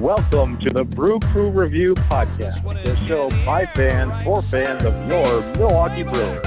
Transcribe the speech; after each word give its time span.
Welcome 0.00 0.58
to 0.58 0.70
the 0.70 0.84
Brew 0.84 1.20
Crew 1.20 1.50
Review 1.50 1.94
Podcast, 1.94 2.64
the 2.84 2.96
show 3.06 3.30
by 3.46 3.64
fans 3.64 4.24
for 4.24 4.42
fans 4.42 4.84
of 4.84 4.92
your 5.08 5.40
Milwaukee 5.56 6.02
Brewers. 6.02 6.44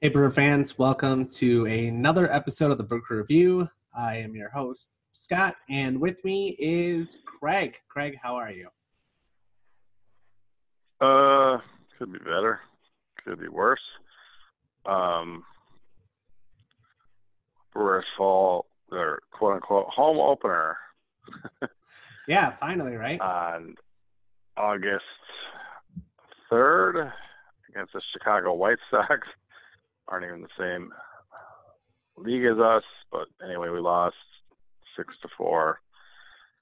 Hey, 0.00 0.08
Brewer 0.10 0.30
fans, 0.30 0.78
welcome 0.78 1.26
to 1.28 1.64
another 1.66 2.30
episode 2.32 2.70
of 2.70 2.78
the 2.78 2.84
Brew 2.84 3.00
Crew 3.00 3.18
Review. 3.18 3.68
I 3.94 4.16
am 4.16 4.36
your 4.36 4.50
host, 4.50 5.00
Scott, 5.12 5.56
and 5.70 5.98
with 5.98 6.22
me 6.24 6.54
is 6.58 7.18
Craig. 7.24 7.76
Craig, 7.88 8.18
how 8.22 8.36
are 8.36 8.52
you? 8.52 8.68
Uh, 11.00 11.58
could 11.98 12.12
be 12.12 12.18
better. 12.18 12.60
Could 13.24 13.40
be 13.40 13.48
worse. 13.48 13.80
Um, 14.86 15.44
Brewers 17.72 18.04
fall 18.16 18.66
their 18.90 19.20
quote 19.32 19.54
unquote 19.54 19.86
home 19.88 20.18
opener 20.18 20.76
Yeah, 22.28 22.50
finally, 22.50 22.96
right? 22.96 23.20
on 23.20 23.74
August 24.56 25.04
third 26.50 27.10
against 27.70 27.92
the 27.94 28.02
Chicago 28.12 28.52
White 28.54 28.78
Sox. 28.90 29.26
Aren't 30.08 30.26
even 30.26 30.42
the 30.42 30.48
same 30.58 30.92
league 32.16 32.44
as 32.44 32.58
us, 32.58 32.82
but 33.10 33.28
anyway, 33.44 33.70
we 33.70 33.78
lost 33.80 34.16
six 34.96 35.14
to 35.22 35.28
four 35.36 35.80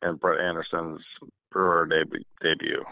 in 0.03 0.17
Brett 0.17 0.41
Anderson's 0.41 1.01
Brewer 1.51 1.87
debut. 1.87 2.23
debut. 2.43 2.85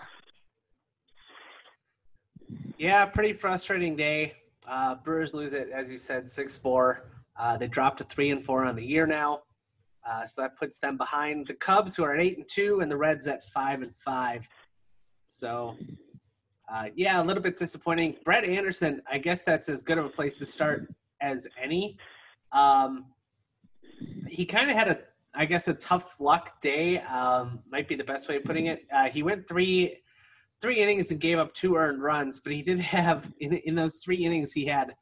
Yeah, 2.78 3.06
pretty 3.06 3.34
frustrating 3.34 3.94
day. 3.94 4.34
Uh, 4.66 4.96
Brewers 4.96 5.34
lose 5.34 5.52
it, 5.52 5.70
as 5.70 5.90
you 5.90 5.98
said, 5.98 6.28
6 6.28 6.56
4. 6.56 7.04
Uh, 7.38 7.56
they 7.56 7.68
dropped 7.68 7.98
to 7.98 8.04
3 8.04 8.30
and 8.30 8.44
4 8.44 8.64
on 8.64 8.76
the 8.76 8.84
year 8.84 9.06
now. 9.06 9.42
Uh, 10.08 10.24
so 10.24 10.42
that 10.42 10.56
puts 10.56 10.78
them 10.78 10.96
behind 10.96 11.46
the 11.46 11.54
Cubs, 11.54 11.94
who 11.94 12.02
are 12.04 12.14
at 12.14 12.20
8 12.20 12.38
and 12.38 12.48
2, 12.48 12.80
and 12.80 12.90
the 12.90 12.96
Reds 12.96 13.26
at 13.26 13.44
5 13.44 13.82
and 13.82 13.94
5. 13.94 14.48
So, 15.28 15.76
uh, 16.72 16.86
yeah, 16.94 17.22
a 17.22 17.24
little 17.24 17.42
bit 17.42 17.56
disappointing. 17.56 18.16
Brett 18.24 18.44
Anderson, 18.44 19.02
I 19.10 19.18
guess 19.18 19.42
that's 19.42 19.68
as 19.68 19.82
good 19.82 19.98
of 19.98 20.06
a 20.06 20.10
place 20.10 20.38
to 20.38 20.46
start 20.46 20.92
as 21.20 21.46
any. 21.60 21.98
Um, 22.52 23.06
he 24.26 24.46
kind 24.46 24.70
of 24.70 24.76
had 24.76 24.88
a, 24.88 24.98
I 25.34 25.44
guess, 25.44 25.68
a 25.68 25.74
tough 25.74 26.18
luck 26.20 26.60
day. 26.60 27.00
Um, 27.00 27.60
might 27.70 27.86
be 27.86 27.94
the 27.94 28.04
best 28.04 28.28
way 28.28 28.36
of 28.36 28.44
putting 28.44 28.66
it. 28.66 28.86
Uh, 28.90 29.08
he 29.10 29.22
went 29.22 29.46
three 29.46 29.98
three 30.60 30.76
innings 30.76 31.10
and 31.10 31.20
gave 31.20 31.38
up 31.38 31.54
two 31.54 31.76
earned 31.76 32.02
runs, 32.02 32.40
but 32.40 32.52
he 32.52 32.62
did 32.62 32.78
have 32.78 33.30
in, 33.40 33.54
in 33.54 33.74
those 33.74 33.96
three 33.96 34.16
innings 34.16 34.52
he 34.52 34.66
had 34.66 34.94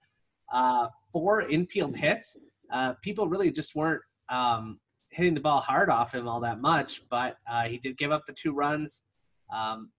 uh, 0.53 0.89
four 1.13 1.43
infield 1.43 1.97
hits. 1.97 2.37
Uh, 2.71 2.95
people 3.03 3.29
really 3.29 3.51
just 3.51 3.75
weren't 3.75 4.03
um, 4.29 4.79
hitting 5.11 5.35
the 5.35 5.41
ball 5.41 5.61
hard 5.61 5.89
off 5.89 6.15
him 6.15 6.29
all 6.29 6.41
that 6.41 6.61
much, 6.61 7.03
but 7.09 7.37
uh, 7.51 7.65
he 7.65 7.79
did 7.79 7.97
give 7.97 8.13
up 8.13 8.25
the 8.27 8.33
two 8.33 8.53
runs. 8.53 9.03
Um, 9.55 9.91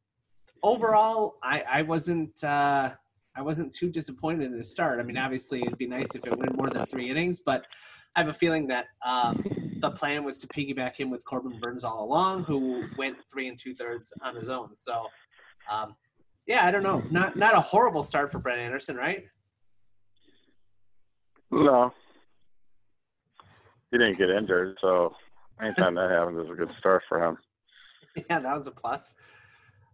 overall, 0.64 1.36
I, 1.42 1.64
I 1.68 1.82
wasn't 1.82 2.44
uh, 2.44 2.92
I 3.36 3.42
wasn't 3.42 3.72
too 3.72 3.90
disappointed 3.90 4.46
in 4.46 4.58
the 4.58 4.64
start. 4.64 5.00
I 5.00 5.04
mean, 5.04 5.18
obviously 5.18 5.62
it'd 5.62 5.78
be 5.78 5.86
nice 5.88 6.16
if 6.16 6.26
it 6.26 6.38
went 6.38 6.58
more 6.58 6.70
than 6.70 6.86
three 6.88 7.10
innings, 7.10 7.40
but 7.40 7.66
I 8.16 8.22
have 8.22 8.30
a 8.30 8.34
feeling 8.34 8.66
that 8.68 8.88
um, 9.06 9.46
the 9.80 9.92
plan 9.92 10.24
was 10.24 10.40
to 10.40 10.48
piggyback 10.48 10.96
him 10.96 11.12
with 11.12 11.24
Corbin 11.24 11.60
Burnes 11.60 11.84
all 11.84 12.04
along, 12.04 12.46
who 12.46 12.86
went 12.98 13.18
three 13.32 13.48
and 13.48 13.58
two 13.58 13.76
thirds 13.76 14.12
on 14.24 14.36
his 14.36 14.50
own. 14.50 14.76
So 14.76 15.06
um, 15.70 15.96
yeah, 16.46 16.66
I 16.66 16.72
don't 16.72 16.84
know. 16.84 17.04
Not 17.12 17.36
not 17.36 17.54
a 17.54 17.60
horrible 17.60 18.04
start 18.04 18.32
for 18.32 18.40
Brett 18.40 18.58
Anderson, 18.58 18.96
right? 18.96 19.26
No. 21.52 21.94
He 23.92 23.98
didn't 23.98 24.18
get 24.18 24.30
injured, 24.30 24.78
so 24.82 25.16
anytime 25.62 25.96
that 25.96 26.12
happens 26.12 26.46
is 26.46 26.52
a 26.52 26.56
good 26.56 26.72
start 26.80 27.04
for 27.08 27.22
him. 27.22 27.38
Yeah, 28.32 28.40
that 28.40 28.58
was 28.58 28.66
a 28.66 28.72
plus. 28.72 29.12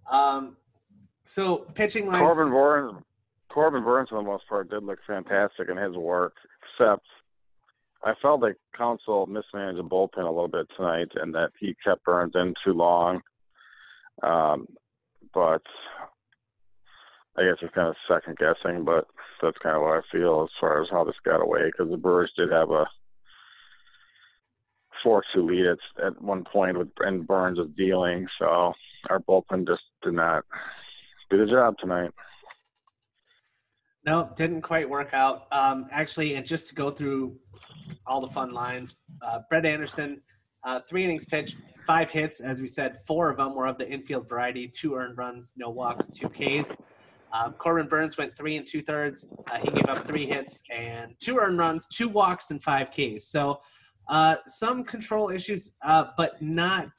Um, 0.09 0.56
so 1.23 1.57
pitching 1.75 2.07
lines. 2.07 2.22
Corbin 2.34 2.53
Burnes, 2.53 3.03
Corbin 3.50 3.84
Burnes, 3.84 4.07
for 4.07 4.16
the 4.16 4.25
most 4.25 4.47
part, 4.47 4.69
did 4.69 4.81
look 4.81 5.00
fantastic 5.05 5.67
in 5.67 5.75
his 5.75 5.97
work, 5.97 6.34
except 6.79 7.05
I 8.01 8.13
felt 8.22 8.41
like 8.41 8.55
Counsell 8.78 9.25
mismanaged 9.25 9.78
the 9.78 9.84
bullpen 9.84 10.19
a 10.25 10.31
little 10.31 10.47
bit 10.47 10.67
tonight, 10.78 11.09
and 11.16 11.35
that 11.35 11.51
he 11.59 11.75
kept 11.84 12.05
Burnes 12.05 12.31
in 12.35 12.53
too 12.63 12.72
long. 12.72 13.19
Um, 14.22 14.67
but 15.33 15.61
I 17.38 17.44
guess 17.44 17.57
it's 17.61 17.73
kind 17.73 17.89
of 17.89 17.95
second 18.07 18.38
guessing, 18.38 18.85
but 18.85 19.07
that's 19.41 19.57
kind 19.57 19.75
of 19.75 19.81
what 19.81 19.97
I 19.97 20.01
feel 20.11 20.44
as 20.44 20.49
far 20.59 20.81
as 20.81 20.89
how 20.91 21.03
this 21.03 21.16
got 21.25 21.41
away 21.41 21.66
because 21.66 21.91
the 21.91 21.97
Brewers 21.97 22.31
did 22.38 22.51
have 22.51 22.69
a 22.69 22.85
four-two 25.03 25.45
lead 25.45 25.66
at, 25.66 26.05
at 26.05 26.22
one 26.22 26.43
point 26.51 26.77
with 26.77 26.89
and 26.99 27.27
Burnes 27.27 27.57
was 27.57 27.69
dealing, 27.75 28.27
so 28.39 28.73
our 29.09 29.19
bullpen 29.19 29.67
just 29.67 29.81
did 30.03 30.13
not 30.13 30.43
do 31.29 31.38
the 31.38 31.51
job 31.51 31.75
tonight. 31.79 32.11
No, 34.05 34.31
didn't 34.35 34.61
quite 34.61 34.89
work 34.89 35.13
out. 35.13 35.47
Um, 35.51 35.88
actually, 35.91 36.35
and 36.35 36.45
just 36.45 36.67
to 36.69 36.75
go 36.75 36.91
through 36.91 37.38
all 38.05 38.22
the 38.22 38.27
fun 38.27 38.51
lines, 38.51 38.95
uh, 39.22 39.39
Brett 39.49 39.66
Anderson, 39.66 40.22
uh, 40.66 40.79
three 40.88 41.03
innings 41.03 41.25
pitched, 41.25 41.57
five 41.85 42.09
hits. 42.09 42.40
As 42.40 42.62
we 42.62 42.68
said, 42.68 42.97
four 43.06 43.29
of 43.29 43.38
them 43.38 43.56
were 43.56 43.68
of 43.68 43.78
the 43.78 43.90
infield 43.90 44.28
variety, 44.28 44.68
two 44.68 44.96
earned 44.96 45.18
runs, 45.18 45.53
no 45.57 45.69
walks, 45.69 46.07
two 46.07 46.29
Ks. 46.29 46.75
Um, 47.34 47.53
Corbin 47.53 47.88
Burnes 47.88 48.18
went 48.18 48.38
three 48.38 48.57
and 48.57 48.68
two 48.68 48.84
thirds. 48.84 49.25
Uh, 49.52 49.59
he 49.59 49.72
gave 49.72 49.85
up 49.88 50.06
three 50.06 50.28
hits 50.28 50.62
and 50.72 51.16
two 51.19 51.38
earned 51.38 51.57
runs, 51.57 51.88
two 51.88 52.07
walks, 52.07 52.52
and 52.52 52.62
five 52.62 52.91
Ks. 52.91 53.25
So 53.25 53.59
uh, 54.07 54.35
some 54.46 54.84
control 54.84 55.29
issues, 55.29 55.73
uh, 55.81 56.06
but 56.16 56.41
not 56.41 56.91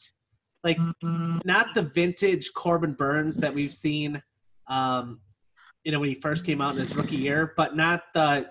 like 0.65 0.79
not 1.03 1.75
the 1.75 1.83
vintage 1.83 2.51
Corbin 2.55 2.95
Burnes 2.95 3.37
that 3.37 3.55
we've 3.55 3.73
seen. 3.73 4.21
Um, 4.67 5.21
you 5.85 5.93
know 5.93 6.01
when 6.01 6.09
he 6.09 6.15
first 6.15 6.45
came 6.45 6.61
out 6.61 6.75
in 6.75 6.81
his 6.81 6.97
rookie 6.97 7.17
year, 7.17 7.53
but 7.57 7.77
not 7.77 8.05
the 8.15 8.51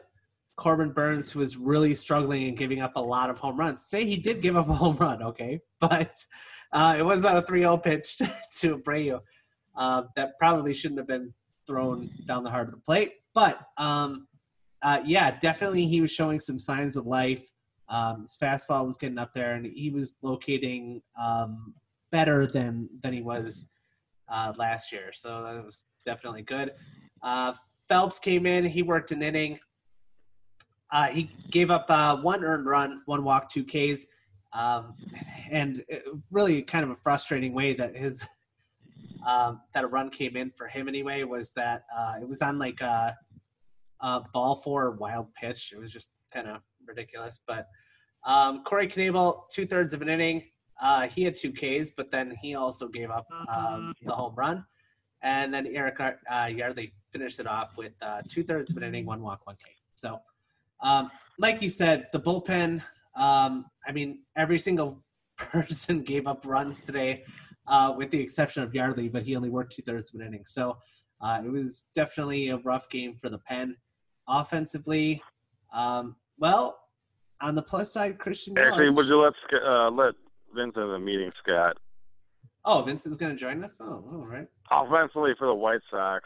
Corbin 0.55 0.91
Burnes 0.91 1.35
was 1.35 1.57
really 1.57 1.93
struggling 1.93 2.47
and 2.47 2.57
giving 2.57 2.81
up 2.81 2.95
a 2.95 3.01
lot 3.01 3.29
of 3.29 3.39
home 3.39 3.59
runs. 3.59 3.87
Today 3.89 4.05
he 4.05 4.17
did 4.17 4.41
give 4.41 4.55
up 4.55 4.69
a 4.69 4.73
home 4.73 4.95
run, 4.97 5.23
okay, 5.23 5.59
but 5.79 6.13
uh, 6.71 6.95
it 6.97 7.03
was 7.03 7.25
on 7.25 7.37
a 7.37 7.41
3-0 7.41 7.81
pitch 7.83 8.17
to 8.57 8.77
Abreu. 8.77 9.19
Uh, 9.75 10.03
that 10.15 10.37
probably 10.37 10.73
shouldn't 10.73 10.99
have 10.99 11.07
been 11.07 11.33
thrown 11.65 12.09
down 12.27 12.43
the 12.43 12.49
heart 12.49 12.67
of 12.67 12.73
the 12.73 12.81
plate. 12.81 13.13
But 13.33 13.59
um, 13.77 14.27
uh, 14.83 15.01
yeah, 15.05 15.37
definitely 15.39 15.87
he 15.87 16.01
was 16.01 16.11
showing 16.11 16.39
some 16.39 16.59
signs 16.59 16.95
of 16.95 17.07
life. 17.07 17.43
Um, 17.89 18.21
his 18.21 18.37
fastball 18.41 18.85
was 18.85 18.97
getting 18.97 19.17
up 19.17 19.33
there, 19.33 19.55
and 19.55 19.65
he 19.65 19.89
was 19.89 20.15
locating 20.21 21.01
um, 21.19 21.73
better 22.11 22.45
than 22.45 22.89
than 23.01 23.13
he 23.13 23.21
was 23.21 23.65
uh, 24.29 24.53
last 24.57 24.91
year. 24.91 25.11
So 25.11 25.43
that 25.43 25.63
was 25.63 25.85
definitely 26.05 26.43
good. 26.43 26.71
Uh, 27.21 27.53
Phelps 27.87 28.19
came 28.19 28.45
in. 28.45 28.65
He 28.65 28.83
worked 28.83 29.11
an 29.11 29.21
inning. 29.21 29.59
Uh, 30.93 31.07
he 31.07 31.29
gave 31.49 31.71
up 31.71 31.87
uh, 31.89 32.15
one 32.17 32.43
earned 32.43 32.67
run, 32.67 33.01
one 33.07 33.23
walk, 33.23 33.49
two 33.49 33.63
Ks, 33.65 34.05
um, 34.53 34.93
and 35.51 35.83
really 36.31 36.61
kind 36.61 36.83
of 36.83 36.91
a 36.91 36.95
frustrating 36.95 37.51
way 37.51 37.73
that 37.73 37.95
his 37.95 38.25
um, 39.25 39.61
that 39.73 39.83
a 39.83 39.87
run 39.87 40.11
came 40.11 40.37
in 40.37 40.51
for 40.51 40.67
him 40.67 40.87
anyway 40.87 41.23
was 41.23 41.51
that 41.53 41.83
uh, 41.95 42.15
it 42.21 42.27
was 42.27 42.43
on 42.43 42.59
like 42.59 42.79
a, 42.81 43.15
a 44.01 44.21
ball 44.33 44.53
four 44.55 44.91
wild 44.91 45.33
pitch. 45.33 45.73
It 45.75 45.79
was 45.79 45.91
just 45.91 46.11
kind 46.31 46.47
of 46.47 46.61
ridiculous. 46.85 47.39
But 47.47 47.67
um, 48.23 48.63
Corey 48.63 48.87
Knebel, 48.87 49.49
two 49.49 49.65
thirds 49.65 49.93
of 49.93 50.03
an 50.03 50.09
inning, 50.09 50.43
uh, 50.79 51.07
he 51.07 51.23
had 51.23 51.33
two 51.33 51.51
Ks, 51.51 51.91
but 51.95 52.11
then 52.11 52.35
he 52.39 52.53
also 52.53 52.87
gave 52.87 53.09
up 53.09 53.25
um, 53.47 53.95
the 54.03 54.13
home 54.13 54.35
run. 54.35 54.63
And 55.23 55.53
then 55.53 55.65
Eric 55.67 55.99
uh, 56.01 56.49
Yardley 56.53 56.93
finished 57.11 57.39
it 57.39 57.47
off 57.47 57.77
with 57.77 57.93
uh, 58.01 58.21
two 58.29 58.43
thirds 58.43 58.69
of 58.69 58.77
an 58.77 58.83
inning, 58.83 59.05
one 59.05 59.21
walk, 59.21 59.47
one 59.47 59.55
K. 59.55 59.71
So, 59.95 60.19
um, 60.83 61.09
like 61.39 61.61
you 61.61 61.69
said, 61.69 62.07
the 62.11 62.19
bullpen. 62.19 62.81
Um, 63.15 63.65
I 63.87 63.91
mean, 63.91 64.19
every 64.35 64.59
single 64.59 65.03
person 65.37 66.01
gave 66.01 66.27
up 66.27 66.45
runs 66.45 66.83
today, 66.83 67.23
uh, 67.67 67.93
with 67.97 68.11
the 68.11 68.19
exception 68.19 68.61
of 68.63 68.75
Yardley, 68.75 69.09
but 69.09 69.23
he 69.23 69.35
only 69.35 69.49
worked 69.49 69.75
two 69.75 69.81
thirds 69.81 70.13
of 70.13 70.19
an 70.19 70.27
inning. 70.27 70.43
So 70.45 70.77
uh, 71.21 71.41
it 71.43 71.51
was 71.51 71.87
definitely 71.95 72.49
a 72.49 72.57
rough 72.57 72.89
game 72.89 73.15
for 73.15 73.29
the 73.29 73.39
pen. 73.39 73.77
Offensively, 74.27 75.21
um, 75.73 76.15
well, 76.37 76.77
on 77.41 77.55
the 77.55 77.61
plus 77.61 77.91
side, 77.91 78.19
Christian. 78.19 78.57
Actually, 78.57 78.85
Yelich- 78.85 78.95
would 78.95 79.07
you 79.07 79.21
let 79.21 79.33
uh, 79.65 79.89
let 79.89 80.13
Vince 80.55 80.73
in 80.75 80.87
the 80.89 80.99
meeting, 80.99 81.31
Scott? 81.41 81.77
Oh, 82.65 82.81
Vincent's 82.81 83.17
going 83.17 83.33
to 83.33 83.37
join 83.37 83.61
us. 83.63 83.81
Oh, 83.81 84.03
all 84.13 84.25
right. 84.25 84.47
Offensively 84.71 85.33
for 85.37 85.47
the 85.47 85.53
White 85.53 85.81
Sox, 85.91 86.23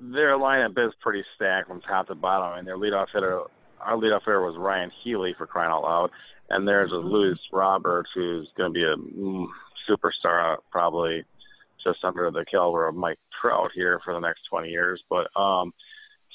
their 0.00 0.38
lineup 0.38 0.78
is 0.86 0.92
pretty 1.00 1.24
stacked 1.34 1.68
from 1.68 1.80
top 1.80 2.08
to 2.08 2.14
bottom. 2.14 2.52
I 2.52 2.56
mean, 2.56 2.64
their 2.64 2.76
leadoff 2.76 3.06
hitter, 3.12 3.42
our 3.80 3.96
leadoff 3.96 4.20
hitter 4.20 4.42
was 4.42 4.56
Ryan 4.58 4.90
Healy 5.02 5.34
for 5.36 5.46
crying 5.46 5.70
out 5.70 5.82
loud, 5.82 6.10
and 6.50 6.66
there's 6.66 6.92
a 6.92 6.96
Luis 6.96 7.38
Roberts 7.52 8.10
who's 8.14 8.48
going 8.56 8.72
to 8.72 8.74
be 8.74 8.84
a 8.84 8.96
mm, 8.96 9.46
superstar, 9.88 10.54
uh, 10.54 10.56
probably 10.70 11.24
just 11.82 12.04
under 12.04 12.30
the 12.30 12.44
caliber 12.50 12.88
of 12.88 12.94
Mike 12.94 13.18
Trout 13.40 13.70
here 13.74 14.00
for 14.04 14.12
the 14.12 14.20
next 14.20 14.40
20 14.50 14.68
years. 14.68 15.02
But 15.08 15.28
um, 15.38 15.72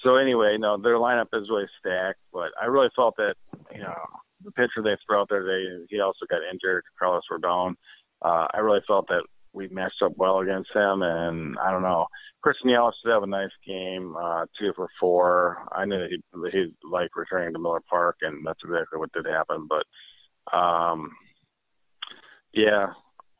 so 0.03 0.15
anyway, 0.15 0.57
no, 0.59 0.77
their 0.77 0.95
lineup 0.95 1.27
is 1.33 1.49
really 1.49 1.67
stacked, 1.79 2.19
but 2.33 2.51
I 2.59 2.65
really 2.65 2.89
felt 2.95 3.15
that 3.17 3.35
you 3.73 3.81
know 3.81 3.95
the 4.43 4.51
pitcher 4.51 4.81
they 4.83 4.97
threw 5.05 5.19
out 5.19 5.27
there, 5.29 5.43
they 5.43 5.85
he 5.89 5.99
also 5.99 6.25
got 6.29 6.41
injured, 6.51 6.83
Carlos 6.97 7.23
Rodon. 7.31 7.75
Uh, 8.21 8.47
I 8.53 8.59
really 8.59 8.81
felt 8.87 9.07
that 9.07 9.23
we 9.53 9.67
matched 9.67 10.01
up 10.03 10.13
well 10.15 10.39
against 10.39 10.69
him, 10.73 11.01
and 11.01 11.57
I 11.59 11.71
don't 11.71 11.81
know. 11.81 12.07
Christian 12.41 12.69
Yelich 12.69 12.93
did 13.03 13.11
have 13.11 13.23
a 13.23 13.27
nice 13.27 13.51
game, 13.65 14.15
uh, 14.15 14.45
two 14.59 14.71
for 14.75 14.87
four. 14.99 15.67
I 15.71 15.85
knew 15.85 15.99
that 15.99 16.51
he 16.51 16.59
he 16.59 16.73
liked 16.89 17.15
returning 17.15 17.53
to 17.53 17.59
Miller 17.59 17.81
Park, 17.89 18.17
and 18.21 18.45
that's 18.45 18.59
exactly 18.63 18.97
what 18.97 19.11
did 19.13 19.25
happen. 19.25 19.67
But 19.69 20.57
um, 20.57 21.11
yeah, 22.53 22.87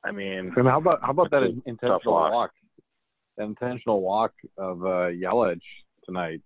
I 0.04 0.12
mean, 0.12 0.52
and 0.56 0.68
how 0.68 0.78
about 0.78 1.02
how 1.02 1.12
about 1.12 1.32
that 1.32 1.44
intentional 1.66 2.00
tough 2.00 2.06
loss. 2.06 2.32
walk? 2.32 2.52
That 3.38 3.46
intentional 3.46 4.02
walk 4.02 4.34
of 4.58 4.84
uh, 4.84 5.10
Yelich 5.10 5.62
tonight. 6.06 6.42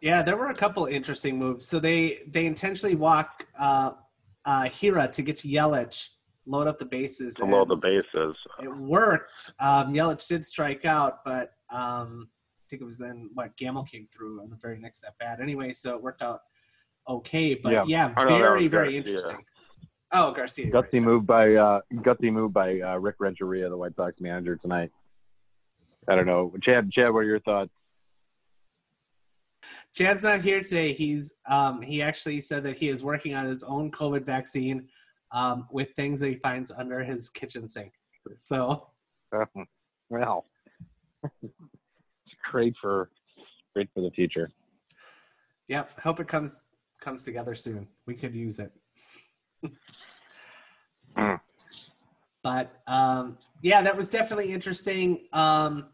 Yeah, 0.00 0.22
there 0.22 0.36
were 0.36 0.50
a 0.50 0.54
couple 0.54 0.84
interesting 0.86 1.38
moves. 1.38 1.66
So 1.66 1.78
they 1.78 2.20
they 2.26 2.44
intentionally 2.44 2.94
walk 2.94 3.46
uh, 3.58 3.92
uh, 4.44 4.64
Hiura 4.64 5.10
to 5.12 5.22
get 5.22 5.36
to 5.36 5.48
Yelich, 5.48 6.08
load 6.46 6.66
up 6.66 6.78
the 6.78 6.84
bases. 6.84 7.34
to 7.36 7.44
load 7.44 7.68
the 7.68 7.76
bases. 7.76 8.36
It 8.62 8.74
worked. 8.76 9.52
Um, 9.60 9.94
Yelich 9.94 10.26
did 10.26 10.44
strike 10.44 10.84
out, 10.84 11.24
but 11.24 11.52
um, 11.70 12.28
I 12.60 12.64
think 12.68 12.82
it 12.82 12.84
was 12.84 12.98
then 12.98 13.30
what 13.34 13.56
Gamel 13.56 13.84
came 13.84 14.06
through 14.12 14.40
on 14.42 14.50
the 14.50 14.56
very 14.56 14.78
next 14.78 15.04
at 15.04 15.16
bat. 15.18 15.40
Anyway, 15.40 15.72
so 15.72 15.94
it 15.94 16.02
worked 16.02 16.22
out 16.22 16.40
okay. 17.08 17.54
But 17.54 17.72
Yeah. 17.72 17.84
yeah, 17.86 18.14
Oh, 18.16 18.24
very 18.26 18.68
very 18.68 18.92
Garcia. 18.94 18.98
interesting. 18.98 19.44
Oh, 20.12 20.30
Garcia. 20.32 20.66
you're 20.66 20.80
right, 20.80 21.02
move 21.02 21.26
by 21.26 21.54
uh, 21.54 21.80
gutsy 21.94 22.32
move 22.32 22.52
by 22.52 22.80
uh, 22.80 22.96
Rick 22.98 23.16
Renteria, 23.18 23.68
the 23.68 23.76
White 23.76 23.96
Sox 23.96 24.20
manager 24.20 24.56
tonight. 24.56 24.90
I 26.08 26.14
don't 26.14 26.26
know, 26.26 26.52
Chad. 26.62 26.90
Chad, 26.92 27.12
what 27.12 27.20
are 27.20 27.24
your 27.24 27.40
thoughts? 27.40 27.70
Chad's 29.94 30.22
not 30.24 30.42
here 30.42 30.60
today. 30.60 30.92
He's 30.92 31.32
um, 31.48 31.80
he 31.80 32.02
actually 32.02 32.40
said 32.40 32.62
that 32.64 32.76
he 32.76 32.88
is 32.88 33.02
working 33.04 33.34
on 33.34 33.46
his 33.46 33.62
own 33.62 33.90
COVID 33.90 34.24
vaccine 34.24 34.88
um, 35.34 35.66
with 35.70 35.90
things 35.96 36.20
that 36.20 36.28
he 36.28 36.36
finds 36.36 36.70
under 36.70 37.04
his 37.04 37.28
kitchen 37.28 37.66
sink. 37.66 37.92
So 38.38 38.86
well, 40.08 40.46
great 42.50 42.74
for 42.80 43.10
great 43.74 43.88
for 43.92 44.00
the 44.00 44.10
future. 44.10 44.50
Yep. 45.68 46.00
Hope 46.00 46.20
it 46.20 46.28
comes 46.28 46.68
comes 47.00 47.24
together 47.24 47.54
soon. 47.54 47.88
We 48.06 48.14
could 48.14 48.34
use 48.34 48.58
it. 48.58 48.72
Mm. 51.16 51.38
But 52.42 52.82
um, 52.88 53.38
yeah, 53.62 53.82
that 53.82 53.96
was 53.96 54.10
definitely 54.10 54.52
interesting. 54.52 55.28
Um, 55.32 55.90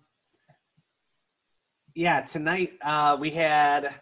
yeah, 1.95 2.23
tonight 2.23 2.73
uh, 2.81 3.19
we 3.21 3.29
had 3.29 3.95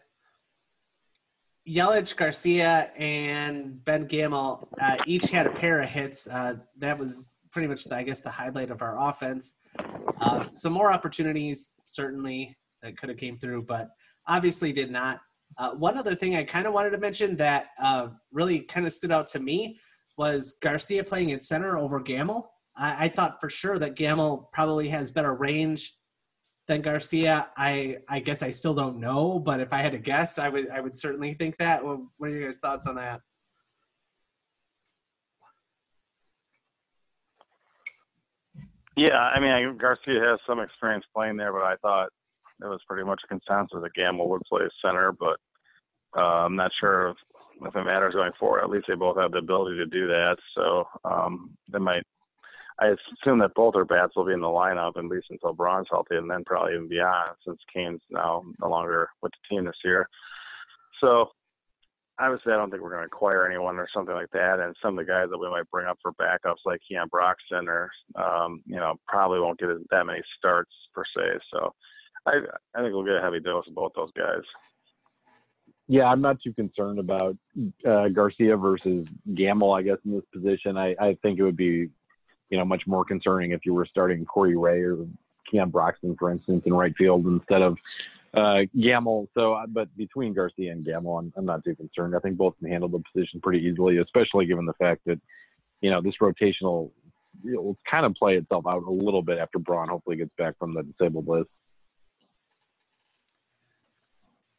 Yelich, 1.69 2.17
Garcia, 2.17 2.91
and 2.97 3.85
Ben 3.85 4.07
Gamel 4.07 4.69
uh, 4.81 4.97
each 5.07 5.31
had 5.31 5.47
a 5.47 5.51
pair 5.51 5.81
of 5.83 5.89
hits. 5.89 6.27
Uh, 6.27 6.55
that 6.79 6.99
was 6.99 7.39
pretty 7.53 7.69
much, 7.69 7.85
the, 7.85 7.97
I 7.97 8.03
guess, 8.03 8.21
the 8.21 8.31
highlight 8.31 8.71
of 8.71 8.81
our 8.81 8.99
offense. 8.99 9.55
Uh, 10.21 10.45
some 10.53 10.73
more 10.73 10.91
opportunities 10.91 11.73
certainly 11.85 12.57
that 12.83 12.97
could 12.97 13.11
have 13.11 13.19
came 13.19 13.37
through, 13.37 13.63
but 13.63 13.89
obviously 14.27 14.73
did 14.73 14.91
not. 14.91 15.21
Uh, 15.59 15.73
one 15.73 15.97
other 15.97 16.15
thing 16.15 16.37
I 16.37 16.45
kind 16.45 16.67
of 16.67 16.73
wanted 16.73 16.91
to 16.91 16.99
mention 16.99 17.37
that 17.37 17.67
uh, 17.81 18.09
really 18.33 18.61
kind 18.61 18.87
of 18.87 18.93
stood 18.93 19.13
out 19.13 19.27
to 19.29 19.41
me 19.41 19.79
was 20.17 20.55
Garcia 20.63 21.05
playing 21.05 21.31
in 21.31 21.41
center 21.41 21.79
over 21.79 22.01
Gamel. 22.01 22.51
I, 22.77 23.05
I 23.05 23.09
thought 23.09 23.41
for 23.41 23.51
sure 23.51 23.79
that 23.79 23.95
Gamel 23.95 24.49
probably 24.53 24.89
has 24.89 25.11
better 25.11 25.35
range 25.35 25.95
than 26.69 26.83
Garcia. 26.83 27.49
I 27.57 27.99
I 28.09 28.21
guess 28.21 28.43
I 28.43 28.51
still 28.51 28.75
don't 28.75 28.99
know, 28.99 29.39
but 29.39 29.61
if 29.61 29.73
I 29.73 29.79
had 29.79 29.93
to 29.93 29.99
guess, 29.99 30.39
I 30.39 30.49
would 30.49 30.71
I 30.71 30.81
would 30.81 30.97
certainly 30.97 31.35
think 31.35 31.57
that. 31.57 31.85
Well, 31.85 32.07
what 32.19 32.31
are 32.31 32.35
your 32.35 32.45
guys' 32.45 32.59
thoughts 32.59 32.87
on 32.87 32.95
that? 32.97 33.21
Yeah, 38.97 39.17
I 39.17 39.39
mean, 39.39 39.51
I, 39.51 39.73
Garcia 39.79 40.21
has 40.21 40.41
some 40.47 40.59
experience 40.59 41.05
playing 41.15 41.37
there, 41.37 41.53
but 41.53 41.63
I 41.63 41.77
thought 41.77 42.09
it 42.61 42.67
was 42.67 42.81
pretty 42.89 43.05
much 43.05 43.21
a 43.25 43.29
consensus 43.29 43.79
that 43.81 43.95
Gamel 43.95 44.29
would 44.29 44.43
play 44.43 44.63
center, 44.85 45.13
but 45.13 45.37
uh, 46.17 46.47
I'm 46.47 46.57
not 46.57 46.73
sure 46.81 47.11
if, 47.11 47.17
if 47.63 47.77
it 47.77 47.85
matters 47.85 48.15
going 48.15 48.33
forward. 48.41 48.63
At 48.63 48.71
least 48.71 48.87
they 48.89 48.97
both 48.97 49.17
have 49.17 49.31
the 49.31 49.39
ability 49.39 49.77
to 49.77 49.87
do 49.87 50.09
that, 50.09 50.37
so 50.57 50.85
um, 51.05 51.57
they 51.73 51.79
might. 51.79 52.03
I 52.81 52.89
assume 52.89 53.41
that 53.41 53.55
both 53.55 53.75
their 53.75 53.85
bats 53.85 54.15
will 54.15 54.27
be 54.27 54.33
in 54.33 54.41
the 54.41 54.47
lineup 54.47 54.97
at 54.97 55.05
least 55.05 55.27
until 55.31 55.53
Braun's 55.53 55.89
healthy, 55.91 56.17
and 56.17 56.31
then 56.31 56.45
probably 56.45 56.75
even 56.75 56.89
beyond, 56.89 57.31
since 57.45 57.59
Cain's 57.75 58.01
now 58.11 58.45
no 58.61 58.69
longer 58.69 59.09
with 59.21 59.33
the 59.33 59.55
team 59.55 59.65
this 59.65 59.77
year. 59.85 60.09
So 61.01 61.31
obviously, 62.21 62.53
I 62.53 62.57
don't 62.57 62.71
think 62.71 62.83
we're 62.83 62.91
going 62.91 63.03
to 63.03 63.07
acquire 63.07 63.47
anyone 63.47 63.79
or 63.79 63.89
something 63.93 64.15
like 64.15 64.31
that. 64.33 64.61
And 64.61 64.77
some 64.83 64.99
of 64.99 65.05
the 65.05 65.11
guys 65.11 65.29
that 65.31 65.39
we 65.39 65.49
might 65.49 65.71
bring 65.71 65.87
up 65.87 65.99
for 66.03 66.13
backups, 66.13 66.65
like 66.65 66.81
Keon 66.89 67.09
Broxton, 67.09 67.69
or 67.69 67.91
um, 68.17 68.63
you 68.67 68.77
know, 68.77 68.95
probably 69.07 69.41
won't 69.41 69.59
get 69.59 69.69
that 69.91 70.07
many 70.07 70.21
starts 70.37 70.73
per 70.95 71.05
se. 71.17 71.41
So 71.53 71.75
I 72.27 72.39
I 72.75 72.81
think 72.81 72.95
we'll 72.95 73.05
get 73.05 73.17
a 73.17 73.23
heavy 73.23 73.41
dose 73.41 73.67
of 73.67 73.75
both 73.75 73.93
those 73.95 74.13
guys. 74.17 74.43
Yeah, 75.91 76.05
I'm 76.05 76.21
not 76.21 76.41
too 76.43 76.53
concerned 76.53 76.99
about 76.99 77.37
uh, 77.89 78.09
Garcia 78.09 78.59
versus 78.59 79.09
Gamel. 79.35 79.73
I 79.73 79.83
guess 79.83 79.97
in 80.05 80.13
this 80.13 80.25
position, 80.33 80.77
I, 80.77 80.95
I 81.01 81.17
think 81.23 81.39
it 81.39 81.43
would 81.43 81.57
be, 81.57 81.89
you 82.51 82.59
know, 82.59 82.65
much 82.65 82.87
more 82.87 83.05
concerning 83.05 83.53
if 83.53 83.61
you 83.65 83.75
were 83.75 83.87
starting 83.87 84.25
Corey 84.25 84.57
Ray 84.57 84.81
or 84.83 85.07
Keon 85.51 85.71
Broxton, 85.71 86.17
for 86.19 86.31
instance, 86.31 86.63
in 86.67 86.75
right 86.75 86.95
field 86.97 87.27
instead 87.27 87.63
of 87.63 87.77
uh, 88.35 88.61
Gamel. 88.79 89.29
So, 89.35 89.55
uh, 89.55 89.67
but 89.67 89.95
between 89.97 90.35
Garcia 90.35 90.73
and 90.73 90.85
Gamel, 90.85 91.19
I'm, 91.19 91.33
I'm 91.37 91.47
not 91.47 91.65
too 91.65 91.75
concerned. 91.75 92.15
I 92.15 92.21
think 92.21 92.37
both 92.37 92.55
can 92.59 92.69
handle 92.69 92.89
the 92.89 93.03
position 93.13 93.41
pretty 93.41 93.65
easily, 93.65 93.99
especially 93.99 94.47
given 94.47 94.67
the 94.67 94.75
fact 94.75 95.03
that, 95.07 95.21
you 95.81 95.91
know, 95.91 96.01
this 96.03 96.15
rotational 96.21 96.91
will 97.45 97.77
kind 97.89 98.05
of 98.05 98.15
play 98.15 98.37
itself 98.37 98.65
out 98.67 98.83
a 98.83 98.91
little 98.91 99.23
bit 99.23 99.39
after 99.39 99.59
Braun 99.59 99.89
hopefully 99.89 100.17
gets 100.17 100.33
back 100.37 100.59
from 100.59 100.75
the 100.75 100.83
disabled 100.83 101.29
list. 101.29 101.49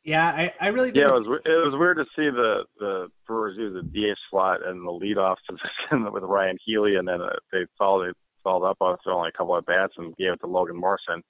Yeah, 0.04 0.26
I, 0.28 0.54
I 0.62 0.68
really 0.70 0.90
Yeah, 0.90 1.04
did. 1.04 1.08
it 1.08 1.12
was 1.12 1.42
it 1.46 1.50
was 1.50 1.76
weird 1.78 1.98
to 1.98 2.06
see 2.16 2.30
the 2.30 2.64
the 2.80 3.08
Brewers 3.28 3.58
use 3.58 3.74
the 3.74 3.84
DH 3.84 4.18
slot 4.30 4.66
and 4.66 4.86
the 4.86 4.92
leadoff 4.92 5.36
position 5.50 6.12
with 6.12 6.24
Ryan 6.24 6.58
Healy, 6.66 6.96
and 6.96 7.08
then 7.08 7.22
uh, 7.22 7.30
they 7.52 7.66
followed 7.78 8.08
they 8.08 8.14
followed 8.44 8.70
up 8.70 8.78
on 8.82 8.98
only 9.08 9.30
a 9.30 9.38
couple 9.38 9.56
of 9.56 9.66
bats 9.66 9.94
and 9.98 10.16
gave 10.16 10.34
it 10.34 10.40
to 10.42 10.48
Logan 10.48 10.78
Morrison, 10.78 11.22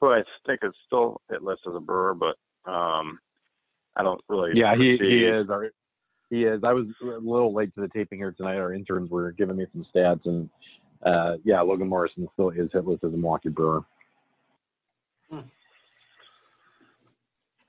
who 0.00 0.12
I 0.12 0.22
think 0.46 0.60
is 0.62 0.72
still 0.86 1.20
hit 1.30 1.42
list 1.42 1.62
as 1.68 1.74
a 1.74 1.80
Brewer, 1.80 2.14
but 2.14 2.36
um, 2.70 3.18
I 3.96 4.02
don't 4.02 4.20
really. 4.28 4.52
Yeah, 4.54 4.74
he, 4.76 4.96
he 4.98 5.24
is. 5.24 5.50
Our, 5.50 5.70
he 6.30 6.44
is. 6.44 6.62
I 6.64 6.72
was 6.72 6.86
a 7.02 7.06
little 7.18 7.52
late 7.52 7.74
to 7.74 7.80
the 7.82 7.88
taping 7.88 8.18
here 8.18 8.32
tonight. 8.32 8.56
Our 8.56 8.72
interns 8.72 9.10
were 9.10 9.32
giving 9.32 9.56
me 9.56 9.66
some 9.72 9.84
stats, 9.94 10.24
and 10.24 10.48
uh, 11.04 11.36
yeah, 11.44 11.60
Logan 11.60 11.88
Morrison 11.88 12.28
still 12.32 12.50
is 12.50 12.70
hitless 12.70 13.04
as 13.04 13.12
a 13.12 13.16
Milwaukee 13.16 13.48
Brewer. 13.48 13.82